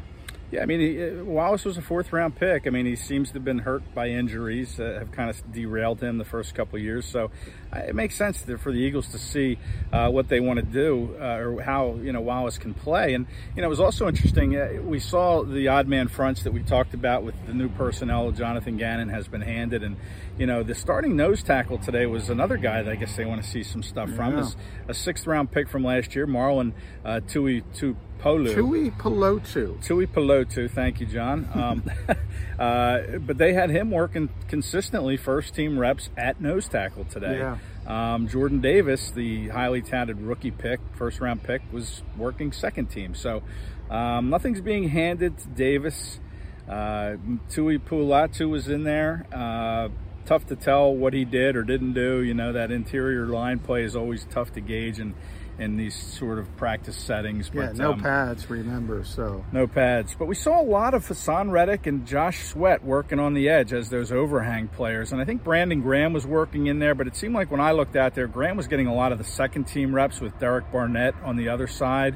Yeah, 0.51 0.63
I 0.63 0.65
mean, 0.65 0.79
he, 0.79 1.03
uh, 1.03 1.23
Wallace 1.23 1.63
was 1.63 1.77
a 1.77 1.81
fourth 1.81 2.11
round 2.11 2.35
pick. 2.35 2.65
I 2.65 2.71
mean, 2.71 2.87
he 2.87 2.95
seems 2.95 3.29
to 3.29 3.33
have 3.35 3.45
been 3.45 3.59
hurt 3.59 3.83
by 3.93 4.09
injuries 4.09 4.77
that 4.77 4.97
have 4.97 5.11
kind 5.11 5.29
of 5.29 5.51
derailed 5.51 6.01
him 6.01 6.17
the 6.17 6.25
first 6.25 6.55
couple 6.55 6.79
years. 6.79 7.05
So 7.05 7.29
uh, 7.71 7.79
it 7.79 7.93
makes 7.93 8.15
sense 8.15 8.41
to, 8.43 8.57
for 8.57 8.71
the 8.71 8.79
Eagles 8.79 9.09
to 9.09 9.19
see 9.19 9.59
uh, 9.93 10.09
what 10.09 10.27
they 10.27 10.39
want 10.39 10.59
to 10.59 10.65
do 10.65 11.15
uh, 11.21 11.37
or 11.37 11.61
how, 11.61 11.99
you 12.01 12.11
know, 12.11 12.21
Wallace 12.21 12.57
can 12.57 12.73
play. 12.73 13.13
And, 13.13 13.27
you 13.55 13.61
know, 13.61 13.67
it 13.67 13.69
was 13.69 13.79
also 13.79 14.07
interesting. 14.07 14.55
Uh, 14.55 14.81
we 14.83 14.99
saw 14.99 15.43
the 15.43 15.67
odd 15.67 15.87
man 15.87 16.07
fronts 16.07 16.43
that 16.43 16.51
we 16.51 16.63
talked 16.63 16.95
about 16.95 17.23
with 17.23 17.35
the 17.45 17.53
new 17.53 17.69
personnel 17.69 18.31
Jonathan 18.31 18.77
Gannon 18.77 19.09
has 19.09 19.27
been 19.27 19.41
handed. 19.41 19.83
And, 19.83 19.97
you 20.39 20.47
know, 20.47 20.63
the 20.63 20.73
starting 20.73 21.15
nose 21.15 21.43
tackle 21.43 21.77
today 21.77 22.07
was 22.07 22.29
another 22.31 22.57
guy 22.57 22.81
that 22.81 22.91
I 22.91 22.95
guess 22.95 23.15
they 23.15 23.25
want 23.25 23.43
to 23.43 23.47
see 23.47 23.61
some 23.61 23.83
stuff 23.83 24.09
from. 24.11 24.33
Yeah. 24.33 24.39
Is 24.41 24.55
a 24.87 24.93
sixth 24.95 25.27
round 25.27 25.51
pick 25.51 25.69
from 25.69 25.83
last 25.83 26.15
year, 26.15 26.25
Marlon 26.25 26.73
uh, 27.05 27.19
Tui 27.19 27.61
Tupolu. 27.73 27.95
Tuipulotu. 28.21 29.81
Tui 29.85 30.07
Pelotu, 30.07 30.38
thank 30.67 30.99
you, 30.99 31.05
John. 31.05 31.49
Um, 31.53 31.83
uh, 32.59 33.17
but 33.19 33.37
they 33.37 33.53
had 33.53 33.69
him 33.69 33.91
working 33.91 34.29
consistently 34.47 35.17
first 35.17 35.55
team 35.55 35.77
reps 35.77 36.09
at 36.17 36.41
nose 36.41 36.67
tackle 36.67 37.05
today. 37.05 37.37
Yeah. 37.37 37.57
Um, 37.87 38.27
Jordan 38.27 38.61
Davis, 38.61 39.11
the 39.11 39.49
highly 39.49 39.81
touted 39.81 40.21
rookie 40.21 40.51
pick, 40.51 40.79
first 40.95 41.19
round 41.19 41.43
pick, 41.43 41.61
was 41.71 42.03
working 42.15 42.51
second 42.51 42.87
team. 42.87 43.15
So 43.15 43.41
um, 43.89 44.29
nothing's 44.29 44.61
being 44.61 44.89
handed 44.89 45.37
to 45.39 45.47
Davis. 45.47 46.19
Uh, 46.67 47.15
Tuipulotu 47.49 48.49
was 48.49 48.67
in 48.67 48.83
there. 48.83 49.25
Uh, 49.33 49.89
tough 50.25 50.45
to 50.45 50.55
tell 50.55 50.95
what 50.95 51.13
he 51.13 51.25
did 51.25 51.55
or 51.55 51.63
didn't 51.63 51.93
do. 51.93 52.21
You 52.21 52.35
know, 52.35 52.53
that 52.53 52.69
interior 52.69 53.25
line 53.25 53.57
play 53.57 53.83
is 53.83 53.95
always 53.95 54.25
tough 54.25 54.53
to 54.53 54.61
gauge 54.61 54.99
in, 54.99 55.15
in 55.59 55.75
these 55.75 55.93
sort 55.93 56.39
of 56.39 56.55
practice 56.55 56.95
settings. 56.95 57.51
Yeah, 57.53 57.73
no 57.73 57.91
um, 57.91 57.99
pads, 57.99 58.49
remember. 58.49 59.03
So 59.03 59.43
no 59.51 59.67
pads. 59.67 60.15
But 60.17 60.25
we 60.25 60.35
saw 60.35 60.61
a 60.61 60.63
lot 60.63 60.93
of 60.93 61.05
Haason 61.05 61.51
Reddick 61.51 61.85
and 61.85 62.07
Josh 62.07 62.45
Sweat 62.45 62.83
working 62.83 63.19
on 63.19 63.33
the 63.33 63.49
edge 63.49 63.73
as 63.73 63.89
those 63.89 64.11
overhang 64.11 64.69
players. 64.69 65.11
And 65.11 65.21
I 65.21 65.25
think 65.25 65.43
Brandon 65.43 65.81
Graham 65.81 66.13
was 66.13 66.25
working 66.25 66.67
in 66.67 66.79
there, 66.79 66.95
but 66.95 67.07
it 67.07 67.15
seemed 67.15 67.35
like 67.35 67.51
when 67.51 67.59
I 67.59 67.73
looked 67.73 67.97
out 67.97 68.15
there, 68.15 68.27
Graham 68.27 68.55
was 68.55 68.67
getting 68.67 68.87
a 68.87 68.95
lot 68.95 69.11
of 69.11 69.17
the 69.17 69.25
second 69.25 69.65
team 69.65 69.93
reps 69.93 70.21
with 70.21 70.39
Derek 70.39 70.71
Barnett 70.71 71.13
on 71.23 71.35
the 71.35 71.49
other 71.49 71.67
side. 71.67 72.15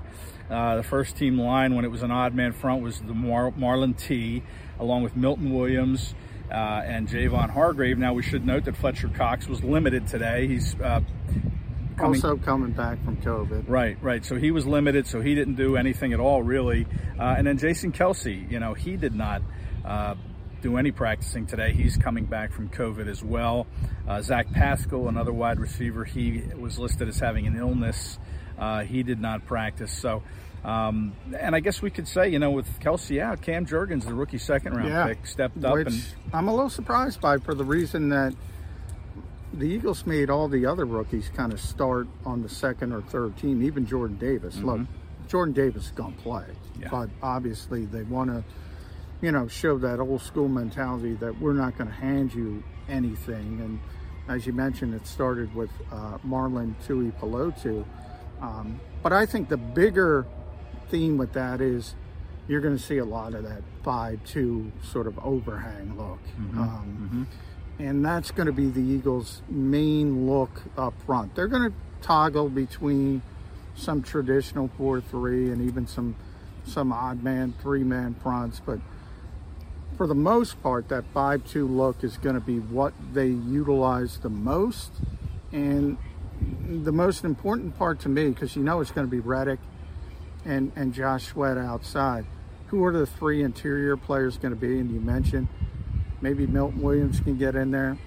Uh, 0.49 0.77
the 0.77 0.83
first 0.83 1.17
team 1.17 1.37
line, 1.37 1.75
when 1.75 1.83
it 1.83 1.91
was 1.91 2.01
an 2.01 2.11
odd 2.11 2.33
man 2.33 2.53
front, 2.53 2.81
was 2.81 2.99
the 3.01 3.13
Mar- 3.13 3.51
Marlon 3.51 3.97
T, 3.97 4.43
along 4.79 5.03
with 5.03 5.15
Milton 5.15 5.53
Williams. 5.53 6.15
Uh, 6.51 6.83
and 6.85 7.07
Javon 7.07 7.49
Hargrave. 7.49 7.97
Now, 7.97 8.13
we 8.13 8.21
should 8.21 8.45
note 8.45 8.65
that 8.65 8.75
Fletcher 8.75 9.07
Cox 9.07 9.47
was 9.47 9.63
limited 9.63 10.05
today. 10.05 10.45
He's 10.45 10.79
uh, 10.79 10.99
coming- 11.97 12.15
also 12.15 12.37
coming 12.37 12.71
back 12.71 13.03
from 13.03 13.17
COVID. 13.17 13.65
Right, 13.67 13.97
right. 14.01 14.23
So 14.25 14.35
he 14.35 14.51
was 14.51 14.65
limited, 14.65 15.07
so 15.07 15.21
he 15.21 15.35
didn't 15.35 15.55
do 15.55 15.75
anything 15.77 16.13
at 16.13 16.19
all, 16.19 16.43
really. 16.43 16.85
Uh, 17.19 17.35
and 17.37 17.45
then 17.47 17.57
Jason 17.57 17.91
Kelce, 17.91 18.49
you 18.51 18.59
know, 18.59 18.73
he 18.73 18.97
did 18.97 19.15
not 19.15 19.41
uh, 19.85 20.15
do 20.61 20.77
any 20.77 20.91
practicing 20.91 21.45
today. 21.45 21.71
He's 21.73 21.97
coming 21.97 22.25
back 22.25 22.51
from 22.53 22.69
COVID 22.69 23.07
as 23.07 23.23
well. 23.23 23.67
Uh, 24.07 24.21
Zach 24.21 24.51
Pascal, 24.51 25.07
another 25.07 25.33
wide 25.33 25.59
receiver, 25.59 26.03
he 26.05 26.41
was 26.57 26.79
listed 26.79 27.07
as 27.07 27.19
having 27.19 27.47
an 27.47 27.55
illness. 27.57 28.17
Uh, 28.57 28.81
he 28.81 29.03
did 29.03 29.19
not 29.19 29.45
practice. 29.45 29.91
So, 29.91 30.23
um, 30.63 31.13
and 31.37 31.53
I 31.55 31.59
guess 31.59 31.81
we 31.81 31.89
could 31.89 32.07
say, 32.07 32.29
you 32.29 32.39
know, 32.39 32.51
with 32.51 32.67
Kelce 32.79 33.21
out, 33.21 33.41
Cam 33.41 33.65
Jurgens, 33.65 34.05
the 34.05 34.13
rookie 34.13 34.37
second 34.37 34.73
round 34.75 34.89
Yeah, 34.89 35.07
pick, 35.07 35.25
stepped 35.27 35.63
up 35.65 35.73
which 35.73 35.87
and 35.87 36.03
I'm 36.31 36.47
a 36.47 36.53
little 36.53 36.69
surprised 36.69 37.19
by 37.19 37.37
for 37.39 37.53
the 37.53 37.65
reason 37.65 38.09
that 38.09 38.33
the 39.53 39.65
Eagles 39.65 40.05
made 40.05 40.29
all 40.29 40.47
the 40.47 40.65
other 40.65 40.85
rookies 40.85 41.29
kind 41.35 41.53
of 41.53 41.59
start 41.59 42.07
on 42.25 42.41
the 42.41 42.49
second 42.49 42.91
or 42.91 43.01
third 43.01 43.37
team, 43.37 43.61
even 43.63 43.85
Jordan 43.85 44.17
Davis. 44.17 44.57
Look, 44.57 44.81
Jordan 45.27 45.53
Davis 45.53 45.85
is 45.85 45.91
going 45.91 46.13
to 46.15 46.21
play, 46.21 46.43
Mm-hmm. 46.45 46.81
Yeah. 46.81 46.87
but 46.89 47.09
obviously 47.21 47.85
they 47.85 48.01
want 48.03 48.29
to, 48.31 48.43
you 49.21 49.31
know, 49.31 49.47
show 49.47 49.77
that 49.77 49.99
old 49.99 50.21
school 50.21 50.47
mentality 50.47 51.13
that 51.15 51.39
we're 51.39 51.53
not 51.53 51.77
going 51.77 51.87
to 51.89 51.95
hand 51.95 52.33
you 52.33 52.63
anything. 52.89 53.61
And 53.61 53.79
as 54.27 54.45
you 54.47 54.53
mentioned, 54.53 54.93
it 54.95 55.05
started 55.07 55.53
with 55.55 55.69
uh, 55.91 56.17
Marlon 56.27 56.73
Tuipulotu. 56.87 57.85
Um, 58.41 58.79
but 59.03 59.13
I 59.13 59.25
think 59.25 59.49
the 59.49 59.57
bigger 59.57 60.25
theme 60.89 61.17
with 61.17 61.33
that 61.33 61.61
is 61.61 61.95
you're 62.47 62.59
going 62.61 62.75
to 62.75 62.83
see 62.83 62.97
a 62.97 63.05
lot 63.05 63.33
of 63.33 63.43
that 63.43 63.61
5-2 63.85 64.71
sort 64.83 65.07
of 65.07 65.17
overhang 65.19 65.95
look. 65.97 66.19
Um, 66.57 67.27
And 67.79 68.05
that's 68.05 68.31
going 68.31 68.45
to 68.45 68.53
be 68.53 68.69
the 68.69 68.81
Eagles' 68.81 69.41
main 69.49 70.27
look 70.27 70.61
up 70.77 70.93
front. 71.05 71.35
They're 71.35 71.47
going 71.47 71.71
to 71.71 71.77
toggle 72.01 72.49
between 72.49 73.21
some 73.75 74.03
traditional 74.03 74.69
4-3 74.79 75.51
and 75.51 75.61
even 75.61 75.87
some 75.87 76.15
some 76.65 76.93
odd 76.93 77.21
man, 77.21 77.53
three-man 77.61 78.15
fronts, 78.23 78.61
but 78.65 78.79
for 79.97 80.07
the 80.07 80.15
most 80.15 80.61
part, 80.63 80.89
that 80.89 81.13
5-2 81.13 81.69
look 81.69 82.03
is 82.03 82.17
going 82.17 82.35
to 82.35 82.41
be 82.41 82.59
what 82.59 82.93
they 83.13 83.27
utilize 83.27 84.17
the 84.17 84.29
most. 84.29 84.91
And 85.51 85.97
the 86.67 86.91
most 86.91 87.23
important 87.23 87.77
part 87.77 87.99
to 88.01 88.09
me, 88.09 88.29
because 88.29 88.55
you 88.55 88.63
know 88.63 88.81
it's 88.81 88.91
going 88.91 89.05
to 89.07 89.11
be 89.11 89.19
Reddick 89.19 89.59
and, 90.45 90.71
and 90.75 90.93
Josh 90.93 91.27
Sweat 91.27 91.57
outside. 91.57 92.25
Who 92.67 92.83
are 92.85 92.91
the 92.91 93.05
three 93.05 93.43
interior 93.43 93.95
players 93.95 94.37
going 94.37 94.53
to 94.53 94.59
be? 94.59 94.79
And 94.79 94.91
you 94.91 94.99
mentioned 94.99 95.47
maybe 96.23 96.47
Milton 96.47 96.81
Williams 96.81 97.19
can 97.19 97.37
get 97.37 97.53
in 97.55 97.69
there. 97.71 97.97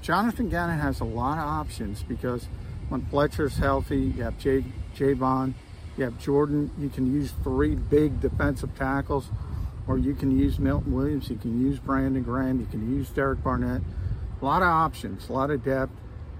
Jonathan 0.00 0.48
Gannon 0.48 0.78
has 0.78 1.00
a 1.00 1.04
lot 1.04 1.38
of 1.38 1.44
options 1.44 2.02
because 2.02 2.48
when 2.88 3.04
Fletcher's 3.06 3.58
healthy, 3.58 3.98
you 3.98 4.22
have 4.22 4.38
Jay, 4.38 4.64
Javon, 4.96 5.52
you 5.96 6.04
have 6.04 6.18
Jordan. 6.18 6.70
You 6.78 6.88
can 6.88 7.12
use 7.12 7.32
three 7.42 7.74
big 7.74 8.20
defensive 8.20 8.74
tackles, 8.76 9.28
or 9.86 9.98
you 9.98 10.14
can 10.14 10.36
use 10.36 10.58
Milton 10.58 10.94
Williams. 10.94 11.28
You 11.28 11.36
can 11.36 11.60
use 11.60 11.78
Brandon 11.78 12.22
Graham. 12.22 12.60
You 12.60 12.66
can 12.66 12.94
use 12.94 13.10
Derek 13.10 13.42
Barnett. 13.44 13.82
A 14.40 14.44
lot 14.44 14.62
of 14.62 14.68
options, 14.68 15.28
a 15.28 15.32
lot 15.32 15.50
of 15.50 15.62
depth. 15.62 15.92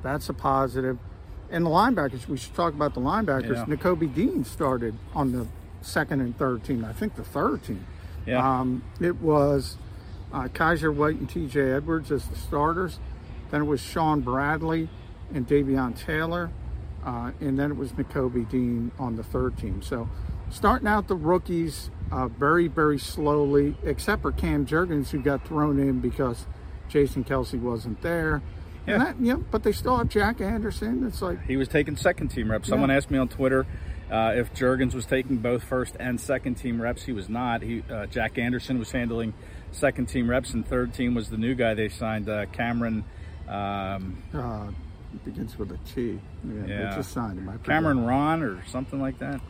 That's 0.02 0.28
a 0.28 0.34
positive. 0.34 0.98
And 1.50 1.66
the 1.66 1.70
linebackers, 1.70 2.28
we 2.28 2.36
should 2.36 2.54
talk 2.54 2.72
about 2.74 2.94
the 2.94 3.00
linebackers. 3.00 3.68
Yeah. 3.68 3.76
Nakobe 3.76 4.12
Dean 4.14 4.44
started 4.44 4.94
on 5.14 5.32
the 5.32 5.46
second 5.80 6.20
and 6.20 6.36
third 6.36 6.64
team. 6.64 6.84
I 6.84 6.92
think 6.92 7.14
the 7.14 7.24
third 7.24 7.62
team. 7.62 7.84
yeah. 8.26 8.60
Um, 8.60 8.82
it 9.00 9.16
was 9.20 9.76
uh, 10.36 10.48
Kyzir 10.48 10.94
White 10.94 11.16
and 11.16 11.28
TJ 11.28 11.76
Edwards 11.76 12.12
as 12.12 12.26
the 12.26 12.36
starters. 12.36 13.00
Then 13.50 13.62
it 13.62 13.64
was 13.64 13.80
Shaun 13.80 14.20
Bradley 14.20 14.88
and 15.32 15.48
Davion 15.48 15.98
Taylor. 15.98 16.50
Uh, 17.04 17.30
and 17.40 17.58
then 17.58 17.70
it 17.70 17.76
was 17.76 17.92
Nakobe 17.92 18.48
Dean 18.50 18.90
on 18.98 19.16
the 19.16 19.22
third 19.22 19.56
team. 19.56 19.80
So 19.80 20.08
starting 20.50 20.88
out 20.88 21.08
the 21.08 21.14
rookies 21.14 21.90
uh, 22.12 22.28
very, 22.28 22.68
very 22.68 22.98
slowly, 22.98 23.76
except 23.82 24.22
for 24.22 24.32
Cam 24.32 24.66
Jurgens, 24.66 25.08
who 25.08 25.20
got 25.20 25.46
thrown 25.46 25.78
in 25.78 26.00
because 26.00 26.46
Jason 26.88 27.24
Kelce 27.24 27.58
wasn't 27.58 28.02
there. 28.02 28.42
Yeah. 28.86 28.94
And 28.94 29.02
that, 29.02 29.16
yeah, 29.20 29.34
but 29.50 29.62
they 29.62 29.72
still 29.72 29.96
have 29.96 30.08
Jack 30.08 30.40
Anderson. 30.40 31.06
It's 31.06 31.22
like, 31.22 31.42
He 31.46 31.56
was 31.56 31.68
taking 31.68 31.96
second 31.96 32.28
team 32.28 32.50
reps. 32.50 32.68
Someone 32.68 32.90
asked 32.90 33.10
me 33.10 33.18
on 33.18 33.28
Twitter 33.28 33.66
uh, 34.10 34.34
if 34.36 34.52
Jurgens 34.52 34.94
was 34.94 35.06
taking 35.06 35.38
both 35.38 35.64
first 35.64 35.96
and 35.98 36.20
second 36.20 36.56
team 36.56 36.80
reps. 36.80 37.04
He 37.04 37.12
was 37.12 37.28
not. 37.28 37.62
He 37.62 37.82
uh, 37.90 38.06
Jack 38.06 38.38
Anderson 38.38 38.78
was 38.78 38.92
handling 38.92 39.32
second 39.76 40.06
team 40.06 40.28
reps, 40.28 40.52
and 40.54 40.66
third 40.66 40.92
team 40.94 41.14
was 41.14 41.28
the 41.30 41.36
new 41.36 41.54
guy 41.54 41.74
they 41.74 41.88
signed, 41.88 42.28
uh, 42.28 42.46
Cameron. 42.46 43.04
Um, 43.48 44.22
uh, 44.34 44.68
it 45.14 45.24
begins 45.24 45.56
with 45.58 45.70
a 45.70 45.78
T. 45.94 46.18
Yeah, 46.44 46.66
Yeah. 46.66 46.90
they 46.90 46.96
just 46.96 47.12
signed 47.12 47.38
him. 47.38 47.58
Cameron 47.64 48.04
Ron 48.04 48.42
or 48.42 48.62
something 48.66 49.00
like 49.00 49.18
that. 49.20 49.40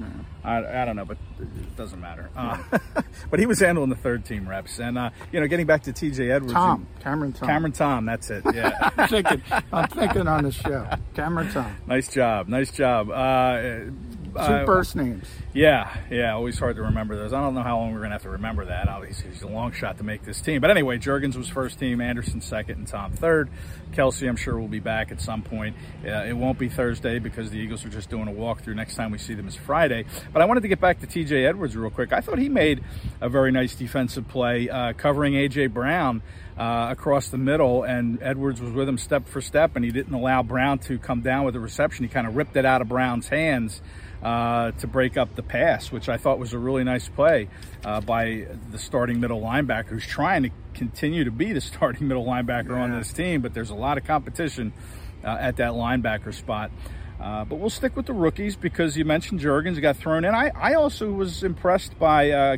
I, 0.45 0.83
I 0.83 0.85
don't 0.85 0.95
know, 0.97 1.05
but 1.05 1.17
it 1.41 1.77
doesn't 1.77 2.01
matter. 2.01 2.29
Uh, 2.37 2.63
but 3.31 3.41
he 3.41 3.47
was 3.47 3.59
handling 3.59 3.91
the 3.91 3.97
third 3.97 4.25
team 4.25 4.49
reps, 4.49 4.79
and 4.79 4.97
uh, 4.99 5.11
you 5.33 5.41
know, 5.41 5.47
getting 5.49 5.67
back 5.67 5.83
to 5.85 5.93
T.J. 5.93 6.31
Edwards, 6.31 6.53
Tom. 6.53 6.87
you- 6.97 7.03
Cameron 7.03 7.33
Tom. 7.33 7.49
Cameron 7.49 7.73
Tom, 7.73 8.05
that's 8.07 8.31
it. 8.31 8.45
Yeah. 8.55 8.91
I'm 8.97 9.09
thinking, 9.09 9.43
I'm 9.73 9.89
thinking 9.89 10.29
on 10.29 10.45
the 10.45 10.53
show. 10.53 10.87
Cameron 11.15 11.51
Tom. 11.51 11.75
nice 11.87 12.09
job, 12.13 12.49
nice 12.49 12.71
job. 12.71 13.11
Uh, 13.11 13.91
Two 14.37 14.67
first 14.67 14.97
names. 14.97 15.27
Yeah, 15.53 15.97
yeah, 16.11 16.35
always 16.35 16.59
hard 16.59 16.77
to 16.77 16.83
remember 16.83 17.17
those. 17.17 17.33
I 17.33 17.41
don't 17.41 17.55
know 17.55 17.63
how 17.63 17.79
long 17.79 17.93
we're 17.93 18.01
going 18.01 18.11
to 18.11 18.15
have 18.15 18.23
to 18.23 18.31
remember 18.31 18.67
that. 18.67 18.89
Obviously, 18.89 19.31
he's 19.31 19.43
a 19.43 19.49
long 19.49 19.73
shot 19.73 19.99
to 19.99 20.05
make 20.05 20.25
this 20.25 20.41
team. 20.41 20.61
But 20.61 20.71
anyway, 20.71 20.99
Jurgens 20.99 21.37
was 21.37 21.49
first 21.49 21.79
team, 21.79 22.01
Anderson 22.01 22.41
second, 22.41 22.79
and 22.79 22.87
Tom 22.87 23.13
third. 23.13 23.49
Kelce, 23.93 24.29
I'm 24.29 24.37
sure, 24.37 24.59
will 24.59 24.69
be 24.69 24.81
back 24.81 25.11
at 25.11 25.21
some 25.21 25.43
point. 25.43 25.77
Uh, 26.05 26.25
it 26.25 26.35
won't 26.35 26.59
be 26.59 26.69
Thursday 26.69 27.19
because 27.19 27.51
the 27.51 27.59
Eagles 27.59 27.85
are 27.85 27.89
just 27.89 28.11
doing 28.11 28.29
a 28.29 28.33
walkthrough. 28.33 28.75
Next 28.75 28.97
time 28.97 29.11
we 29.11 29.19
see 29.19 29.35
them 29.35 29.49
is 29.49 29.57
Friday. 29.57 30.05
But 30.33 30.43
I 30.43 30.45
wanted 30.45 30.61
to 30.61 30.69
get 30.69 30.81
back 30.81 31.01
to 31.01 31.07
TJ 31.07 31.47
Edwards 31.49 31.77
real 31.77 31.91
quick. 31.91 32.13
I 32.13 32.21
thought 32.21 32.39
he 32.39 32.49
made 32.49 32.85
a 33.21 33.29
very 33.29 33.53
nice 33.53 33.75
defensive 33.75 34.29
play 34.29 34.69
uh, 34.69 34.93
covering 34.93 35.35
A.J. 35.37 35.69
Brown. 35.69 36.23
Uh, 36.59 36.89
across 36.91 37.29
the 37.29 37.37
middle, 37.37 37.83
and 37.83 38.19
Edwards 38.23 38.63
was 38.63 38.73
with 38.73 38.89
him 38.89 38.97
step 38.97 39.29
for 39.29 39.43
step, 39.43 39.77
and 39.77 39.85
he 39.85 39.91
didn't 39.91 40.15
allow 40.15 40.43
Brown 40.43 40.79
to 40.79 40.99
come 40.99 41.21
down 41.21 41.45
with 41.45 41.53
the 41.53 41.61
reception. 41.61 42.07
He 42.07 42.09
kind 42.09 42.27
of 42.27 42.35
ripped 42.35 42.57
it 42.57 42.65
out 42.65 42.81
of 42.81 42.89
Brown's 42.89 43.29
hands 43.29 43.83
uh, 44.27 44.73
to 44.73 44.89
break 44.89 45.17
up 45.17 45.37
the 45.37 45.43
pass, 45.43 45.93
which 45.93 46.09
I 46.09 46.17
thought 46.17 46.41
was 46.41 46.53
a 46.53 46.59
really 46.59 46.83
nice 46.83 47.09
play 47.09 47.49
uh, 47.85 48.01
by 48.01 48.49
the 48.73 48.79
starting 48.79 49.21
middle 49.21 49.41
linebacker 49.41 49.91
who's 49.91 50.05
trying 50.05 50.43
to 50.43 50.51
continue 50.75 51.23
to 51.23 51.31
be 51.31 51.53
the 51.53 51.61
starting 51.73 52.09
middle 52.09 52.25
linebacker 52.25 52.77
on 52.77 52.91
this 52.91 53.13
team, 53.13 53.41
but 53.41 53.55
there's 53.55 53.71
a 53.71 53.77
lot 53.77 53.99
of 53.99 54.05
competition 54.05 54.73
uh, 55.23 55.29
at 55.29 55.59
that 55.59 55.73
linebacker 55.75 56.35
spot. 56.35 56.73
Uh, 57.21 57.45
but 57.45 57.61
we'll 57.61 57.71
stick 57.71 57.95
with 57.95 58.07
the 58.07 58.13
rookies 58.13 58.57
because 58.57 58.97
you 58.97 59.05
mentioned 59.05 59.39
Jurgens 59.39 59.81
got 59.81 59.97
thrown 59.97 60.25
in. 60.25 60.35
I, 60.35 60.51
I 60.57 60.75
also 60.75 61.09
was 61.13 61.45
impressed 61.45 61.97
by 61.97 62.31
uh, 62.33 62.57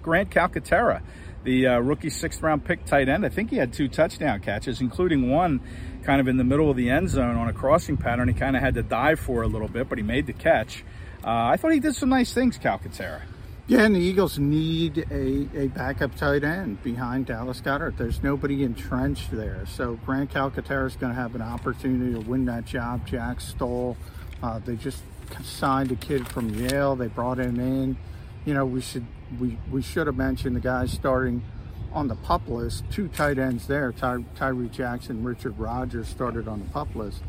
Grant 0.00 0.30
Calcaterra, 0.30 1.02
the 1.44 1.66
uh, 1.66 1.78
rookie 1.80 2.08
sixth 2.08 2.42
round 2.42 2.64
pick 2.64 2.86
tight 2.86 3.10
end. 3.10 3.26
I 3.26 3.28
think 3.28 3.50
he 3.50 3.56
had 3.56 3.74
two 3.74 3.88
touchdown 3.88 4.40
catches, 4.40 4.80
including 4.80 5.30
one 5.30 5.60
kind 6.02 6.18
of 6.18 6.28
in 6.28 6.38
the 6.38 6.44
middle 6.44 6.70
of 6.70 6.78
the 6.78 6.88
end 6.88 7.10
zone 7.10 7.36
on 7.36 7.46
a 7.46 7.52
crossing 7.52 7.98
pattern. 7.98 8.26
He 8.26 8.32
kind 8.32 8.56
of 8.56 8.62
had 8.62 8.72
to 8.76 8.82
dive 8.82 9.20
for 9.20 9.42
a 9.42 9.46
little 9.46 9.68
bit, 9.68 9.90
but 9.90 9.98
he 9.98 10.02
made 10.02 10.26
the 10.26 10.32
catch. 10.32 10.82
Uh, 11.24 11.52
I 11.52 11.56
thought 11.56 11.72
he 11.72 11.80
did 11.80 11.94
some 11.94 12.08
nice 12.08 12.32
things, 12.32 12.58
Calcaterra. 12.58 13.22
Yeah, 13.66 13.84
and 13.84 13.94
the 13.94 14.00
Eagles 14.00 14.36
need 14.38 15.06
a, 15.12 15.48
a 15.56 15.68
backup 15.68 16.16
tight 16.16 16.42
end 16.42 16.82
behind 16.82 17.26
Dallas 17.26 17.60
Goedert. 17.60 17.96
There's 17.96 18.20
nobody 18.20 18.64
entrenched 18.64 19.30
there. 19.30 19.64
So 19.66 19.94
Grant 20.04 20.32
Calcaterra 20.32 20.88
is 20.88 20.96
going 20.96 21.14
to 21.14 21.20
have 21.20 21.36
an 21.36 21.42
opportunity 21.42 22.14
to 22.14 22.28
win 22.28 22.46
that 22.46 22.64
job. 22.64 23.06
Jack 23.06 23.40
Stoll, 23.40 23.96
uh, 24.42 24.58
they 24.58 24.74
just 24.74 25.02
signed 25.44 25.92
a 25.92 25.94
kid 25.94 26.26
from 26.26 26.50
Yale. 26.50 26.96
They 26.96 27.06
brought 27.06 27.38
him 27.38 27.60
in. 27.60 27.96
You 28.44 28.54
know, 28.54 28.66
we 28.66 28.80
should 28.80 29.06
we, 29.38 29.56
we 29.70 29.82
should 29.82 30.08
have 30.08 30.16
mentioned 30.16 30.56
the 30.56 30.60
guys 30.60 30.90
starting 30.90 31.44
on 31.92 32.08
the 32.08 32.16
pup 32.16 32.48
list. 32.48 32.82
Two 32.90 33.06
tight 33.06 33.38
ends 33.38 33.66
there. 33.66 33.92
Ty, 33.92 34.24
Tyree 34.34 34.68
Jackson, 34.68 35.22
Richard 35.22 35.56
Rogers 35.58 36.08
started 36.08 36.48
on 36.48 36.58
the 36.58 36.66
pup 36.70 36.94
list. 36.96 37.22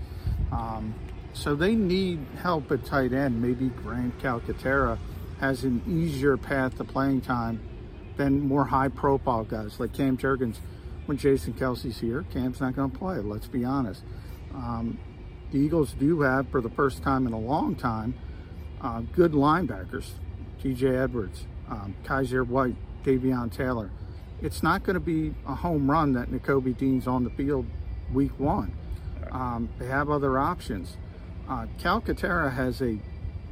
Um, 0.51 0.95
so 1.33 1.55
they 1.55 1.75
need 1.75 2.19
help 2.41 2.71
at 2.71 2.85
tight 2.85 3.13
end. 3.13 3.41
Maybe 3.41 3.69
Grant 3.69 4.19
Calcaterra 4.19 4.97
has 5.39 5.63
an 5.63 5.81
easier 5.88 6.38
path 6.38 6.77
to 6.77 6.83
playing 6.83 7.21
time 7.21 7.61
than 8.17 8.39
more 8.41 8.65
high 8.65 8.89
profile 8.89 9.43
guys 9.43 9.79
like 9.79 9.93
Cam 9.93 10.17
Jurgens. 10.17 10.57
When 11.07 11.17
Jason 11.17 11.53
Kelce's 11.53 12.00
here, 12.00 12.23
Cam's 12.31 12.61
not 12.61 12.75
going 12.75 12.91
to 12.91 12.97
play. 12.97 13.17
Let's 13.17 13.47
be 13.47 13.65
honest. 13.65 14.03
Um, 14.53 15.00
the 15.51 15.57
Eagles 15.57 15.93
do 15.93 16.21
have, 16.21 16.50
for 16.50 16.61
the 16.61 16.69
first 16.69 17.01
time 17.01 17.25
in 17.27 17.33
a 17.33 17.39
long 17.39 17.75
time, 17.75 18.13
uh, 18.81 19.01
good 19.01 19.33
linebackers. 19.33 20.11
T.J. 20.61 20.95
Edwards, 20.95 21.45
um, 21.69 21.95
Kyzir 22.03 22.45
White, 22.45 22.75
Davion 23.03 23.51
Taylor. 23.51 23.89
It's 24.41 24.61
not 24.61 24.83
going 24.83 24.93
to 24.93 25.00
be 25.00 25.33
a 25.47 25.55
home 25.55 25.89
run 25.89 26.13
that 26.13 26.29
Nakobe 26.29 26.77
Dean's 26.77 27.07
on 27.07 27.23
the 27.23 27.31
field 27.31 27.65
week 28.13 28.39
one. 28.39 28.73
Um, 29.31 29.69
they 29.79 29.88
have 29.88 30.09
other 30.09 30.38
options. 30.38 30.97
Uh, 31.51 31.65
Calcaterra 31.79 32.53
has 32.53 32.81
a 32.81 32.98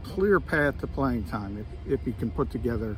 clear 0.03 0.39
path 0.39 0.79
to 0.79 0.87
playing 0.87 1.25
time 1.25 1.57
if, 1.57 1.99
if 1.99 2.05
he 2.05 2.13
can 2.13 2.31
put 2.31 2.49
together 2.49 2.97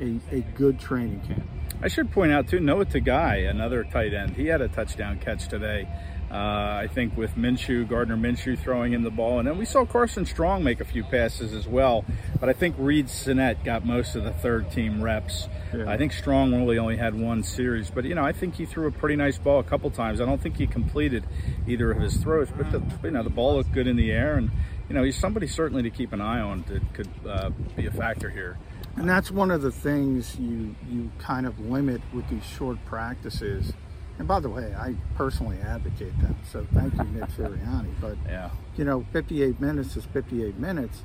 a, 0.00 0.18
a 0.30 0.40
good 0.56 0.80
training 0.80 1.20
camp. 1.20 1.46
I 1.82 1.88
should 1.88 2.10
point 2.10 2.32
out 2.32 2.48
too, 2.48 2.58
Noah 2.58 2.86
Togiai, 2.86 3.50
another 3.50 3.84
tight 3.84 4.14
end, 4.14 4.36
he 4.36 4.46
had 4.46 4.62
a 4.62 4.68
touchdown 4.68 5.18
catch 5.18 5.48
today. 5.48 5.86
Uh, 6.30 6.80
I 6.82 6.88
think 6.92 7.16
with 7.16 7.36
Minshew, 7.36 7.88
Gardner 7.88 8.16
Minshew 8.16 8.58
throwing 8.58 8.92
in 8.92 9.02
the 9.02 9.10
ball. 9.10 9.38
And 9.38 9.48
then 9.48 9.56
we 9.56 9.64
saw 9.64 9.86
Carson 9.86 10.26
Strong 10.26 10.62
make 10.62 10.80
a 10.80 10.84
few 10.84 11.02
passes 11.02 11.54
as 11.54 11.66
well. 11.66 12.04
But 12.38 12.50
I 12.50 12.52
think 12.52 12.76
Reid 12.78 13.08
Sinnett 13.08 13.64
got 13.64 13.86
most 13.86 14.14
of 14.14 14.24
the 14.24 14.32
third 14.32 14.70
team 14.70 15.02
reps. 15.02 15.48
Yeah. 15.74 15.90
I 15.90 15.96
think 15.96 16.12
Strong 16.12 16.54
really 16.54 16.76
only 16.76 16.96
had 16.96 17.14
one 17.14 17.42
series. 17.42 17.90
But, 17.90 18.04
you 18.04 18.14
know, 18.14 18.24
I 18.24 18.32
think 18.32 18.56
he 18.56 18.66
threw 18.66 18.86
a 18.86 18.92
pretty 18.92 19.16
nice 19.16 19.38
ball 19.38 19.58
a 19.60 19.64
couple 19.64 19.90
times. 19.90 20.20
I 20.20 20.26
don't 20.26 20.40
think 20.40 20.58
he 20.58 20.66
completed 20.66 21.24
either 21.66 21.90
of 21.90 22.00
his 22.00 22.16
throws. 22.18 22.48
But, 22.50 22.70
the, 22.72 22.82
you 23.02 23.10
know, 23.10 23.22
the 23.22 23.30
ball 23.30 23.56
looked 23.56 23.72
good 23.72 23.86
in 23.86 23.96
the 23.96 24.12
air. 24.12 24.36
And, 24.36 24.50
you 24.88 24.94
know, 24.94 25.02
he's 25.02 25.16
somebody 25.16 25.46
certainly 25.46 25.82
to 25.82 25.90
keep 25.90 26.12
an 26.12 26.20
eye 26.20 26.40
on 26.40 26.64
that 26.68 26.92
could 26.92 27.08
uh, 27.26 27.50
be 27.74 27.86
a 27.86 27.90
factor 27.90 28.28
here. 28.28 28.58
And 28.96 29.08
that's 29.08 29.30
one 29.30 29.50
of 29.50 29.62
the 29.62 29.70
things 29.70 30.36
you 30.40 30.74
you 30.90 31.10
kind 31.18 31.46
of 31.46 31.58
limit 31.60 32.02
with 32.12 32.28
these 32.28 32.44
short 32.44 32.84
practices 32.84 33.72
and 34.18 34.26
by 34.26 34.40
the 34.40 34.48
way, 34.48 34.74
I 34.74 34.94
personally 35.16 35.58
advocate 35.60 36.18
them. 36.20 36.36
So 36.50 36.66
thank 36.74 36.94
you, 36.94 37.04
Nick 37.04 37.30
Sirianni. 37.30 37.92
But 38.00 38.16
yeah. 38.26 38.50
you 38.76 38.84
know, 38.84 39.06
58 39.12 39.60
minutes 39.60 39.96
is 39.96 40.04
58 40.06 40.58
minutes. 40.58 41.02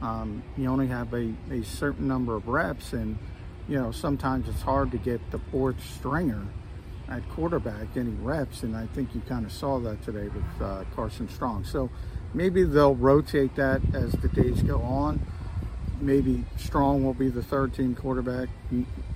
Um, 0.00 0.42
you 0.56 0.68
only 0.68 0.86
have 0.86 1.12
a, 1.12 1.34
a 1.50 1.62
certain 1.62 2.08
number 2.08 2.34
of 2.34 2.48
reps, 2.48 2.92
and 2.92 3.18
you 3.68 3.76
know 3.76 3.92
sometimes 3.92 4.48
it's 4.48 4.62
hard 4.62 4.90
to 4.92 4.98
get 4.98 5.30
the 5.30 5.38
fourth 5.50 5.82
stringer 5.84 6.46
at 7.08 7.28
quarterback 7.30 7.96
any 7.96 8.12
reps. 8.12 8.62
And 8.62 8.74
I 8.74 8.86
think 8.86 9.14
you 9.14 9.20
kind 9.28 9.44
of 9.44 9.52
saw 9.52 9.78
that 9.80 10.02
today 10.02 10.28
with 10.28 10.62
uh, 10.62 10.84
Carson 10.96 11.28
Strong. 11.28 11.64
So 11.64 11.90
maybe 12.32 12.64
they'll 12.64 12.94
rotate 12.94 13.54
that 13.56 13.82
as 13.94 14.12
the 14.12 14.28
days 14.28 14.62
go 14.62 14.80
on. 14.80 15.20
Maybe 16.00 16.44
Strong 16.56 17.04
will 17.04 17.14
be 17.14 17.28
the 17.28 17.42
third 17.42 17.74
team 17.74 17.94
quarterback 17.94 18.48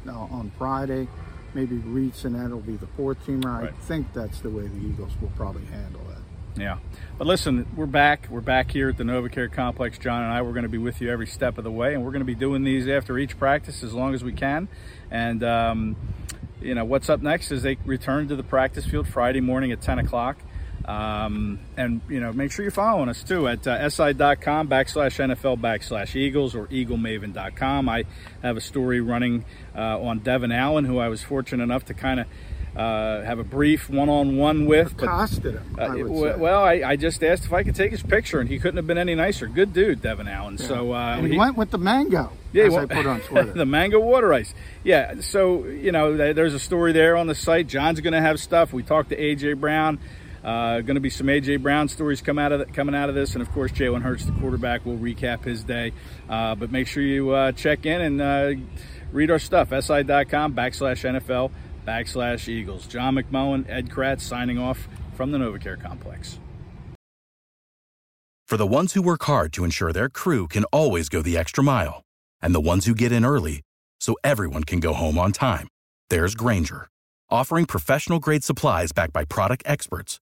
uh, 0.07 0.13
on 0.13 0.53
Friday 0.59 1.09
maybe 1.55 1.77
Reitz 1.77 2.25
and 2.25 2.35
that'll 2.35 2.61
be 2.61 2.77
the 2.77 2.87
fourth 2.89 3.25
teamer. 3.27 3.61
Right. 3.61 3.71
I 3.71 3.83
think 3.83 4.13
that's 4.13 4.41
the 4.41 4.51
way 4.51 4.67
the 4.67 4.87
Eagles 4.87 5.13
will 5.21 5.33
probably 5.37 5.65
handle 5.67 6.03
that. 6.09 6.61
Yeah. 6.61 6.79
But 7.17 7.27
listen, 7.27 7.67
we're 7.77 7.87
back. 7.87 8.27
We're 8.31 8.41
back 8.41 8.71
here 8.71 8.89
at 8.89 8.97
the 8.97 9.05
NovaCare 9.05 9.53
Complex. 9.53 9.99
John 9.99 10.25
and 10.25 10.33
I, 10.33 10.43
we're 10.43 10.53
going 10.53 10.65
to 10.65 10.69
be 10.69 10.79
with 10.79 11.01
you 11.01 11.11
every 11.11 11.27
step 11.27 11.57
of 11.59 11.65
the 11.65 11.71
way, 11.71 11.95
and 11.95 12.05
we're 12.05 12.11
going 12.11 12.21
to 12.21 12.27
be 12.27 12.35
doing 12.35 12.65
these 12.65 12.89
after 12.89 13.19
each 13.19 13.39
practice 13.39 13.83
as 13.83 13.95
long 13.95 14.15
as 14.15 14.25
we 14.25 14.33
can. 14.33 14.69
And, 15.11 15.45
um, 15.45 15.97
you 16.61 16.75
know, 16.75 16.85
what's 16.85 17.09
up 17.09 17.23
next 17.23 17.53
is 17.53 17.63
they 17.63 17.77
return 17.85 18.29
to 18.29 18.37
the 18.37 18.43
practice 18.43 18.85
field 18.85 19.07
Friday 19.07 19.41
morning 19.41 19.71
at 19.71 19.81
10 19.81 20.01
o'clock. 20.01 20.39
Um, 20.89 21.59
and, 21.77 22.01
you 22.09 22.19
know, 22.19 22.33
make 22.33 22.51
sure 22.51 22.65
you're 22.65 22.73
following 22.73 23.11
us 23.11 23.23
too 23.23 23.47
at 23.47 23.67
uh, 23.67 23.91
si.com 23.91 24.69
backslash 24.69 25.19
NFL 25.19 25.61
backslash 25.61 26.17
Eagles 26.17 26.55
or 26.55 26.67
eaglemaven.com. 26.69 27.91
I 27.91 28.05
have 28.43 28.57
a 28.57 28.63
story 28.63 29.03
running 29.03 29.45
uh, 29.77 30.01
on 30.01 30.21
Devon 30.21 30.51
Allen, 30.51 30.87
who 30.87 30.99
I 30.99 31.09
was 31.09 31.23
fortunate 31.23 31.63
enough 31.63 31.85
to 31.87 31.95
kind 31.95 32.21
of 32.21 32.27
uh, 32.75 33.23
have 33.23 33.39
a 33.39 33.45
brief 33.45 33.91
one-on-one 33.91 34.65
with. 34.65 34.93
Accosted 34.93 35.55
him. 35.55 35.77
I 35.79 36.01
uh, 36.01 36.39
well, 36.39 36.65
I, 36.65 36.83
I, 36.85 36.97
just 36.97 37.23
asked 37.23 37.45
if 37.45 37.53
I 37.53 37.65
could 37.65 37.75
take 37.75 37.91
his 37.91 38.03
picture, 38.03 38.41
and 38.41 38.49
he 38.49 38.59
couldn't 38.59 38.77
have 38.77 38.87
been 38.87 38.99
any 38.99 39.15
nicer. 39.15 39.47
Good 39.47 39.75
dude, 39.75 40.01
Devon 40.01 40.27
Allen. 40.27 40.57
Yeah. 40.59 40.67
So 40.67 40.93
uh, 40.93 41.21
he, 41.21 41.31
he, 41.31 41.39
went 41.39 41.59
with 41.59 41.71
the 41.71 41.79
mango. 41.79 42.33
Yeah, 42.53 42.69
went, 42.69 42.91
I 42.91 42.95
put 42.95 43.07
on 43.07 43.21
Twitter. 43.29 43.53
the 43.53 43.67
mango 43.67 44.01
water 44.01 44.33
ice. 44.33 44.55
Yeah. 44.85 45.21
So 45.21 45.67
you 45.67 45.93
know, 45.93 46.17
there's 46.17 46.55
a 46.55 46.59
story 46.59 46.93
there 46.93 47.17
on 47.17 47.27
the 47.27 47.35
site. 47.35 47.67
John's 47.67 48.01
going 48.01 48.15
to 48.15 48.23
have 48.23 48.41
stuff. 48.41 48.73
We 48.73 48.83
talked 48.83 49.11
to 49.11 49.17
AJ 49.19 49.61
Brown. 49.61 49.99
Uh, 50.43 50.81
going 50.81 50.95
to 50.95 51.01
be 51.01 51.11
some 51.11 51.27
AJ 51.27 51.63
Brown 51.63 51.89
stories 51.89 52.21
come 52.21 52.39
out 52.39 52.53
of 52.53 52.73
coming 52.73 52.95
out 52.95 53.09
of 53.09 53.15
this, 53.15 53.35
and 53.35 53.43
of 53.43 53.51
course 53.53 53.73
Jalen 53.73 54.03
Hurts, 54.03 54.25
the 54.25 54.33
quarterback, 54.33 54.87
will 54.87 54.97
recap 54.97 55.45
his 55.45 55.65
day. 55.65 55.93
Uh, 56.29 56.55
but 56.55 56.71
make 56.71 56.87
sure 56.87 57.03
you 57.03 57.31
uh, 57.31 57.53
check 57.53 57.87
in 57.87 58.01
and 58.01 58.21
uh, 58.21 58.53
read 59.13 59.31
our 59.31 59.39
stuff. 59.39 59.69
si.com 59.71 60.55
backslash 60.55 61.05
NFL 61.05 61.51
backslash 61.87 62.49
Eagles. 62.49 62.87
John 62.87 63.17
McMullen, 63.17 63.65
Ed 63.69 63.89
Kracz, 63.89 64.21
signing 64.21 64.59
off 64.59 64.89
from 65.15 65.33
the 65.33 65.39
NovaCare 65.39 65.83
Complex. 65.83 66.39
For 68.47 68.57
the 68.57 68.67
ones 68.67 68.95
who 68.95 69.03
work 69.03 69.25
hard 69.25 69.53
to 69.55 69.65
ensure 69.65 69.93
their 69.93 70.09
crew 70.09 70.49
can 70.49 70.65
always 70.65 71.09
go 71.09 71.21
the 71.21 71.37
extra 71.37 71.63
mile, 71.63 72.03
and 72.41 72.55
the 72.55 72.61
ones 72.61 72.87
who 72.87 72.95
get 72.95 73.13
in 73.13 73.25
early 73.25 73.63
so 74.01 74.17
everyone 74.23 74.65
can 74.65 74.81
go 74.81 74.95
home 74.95 75.19
on 75.19 75.33
time, 75.33 75.69
there's 76.09 76.35
Grainger, 76.35 76.89
offering 77.29 77.67
professional 77.67 78.21
grade 78.21 78.45
supplies 78.45 78.93
backed 78.93 79.13
by 79.13 79.25
product 79.25 79.63
experts 79.67 80.19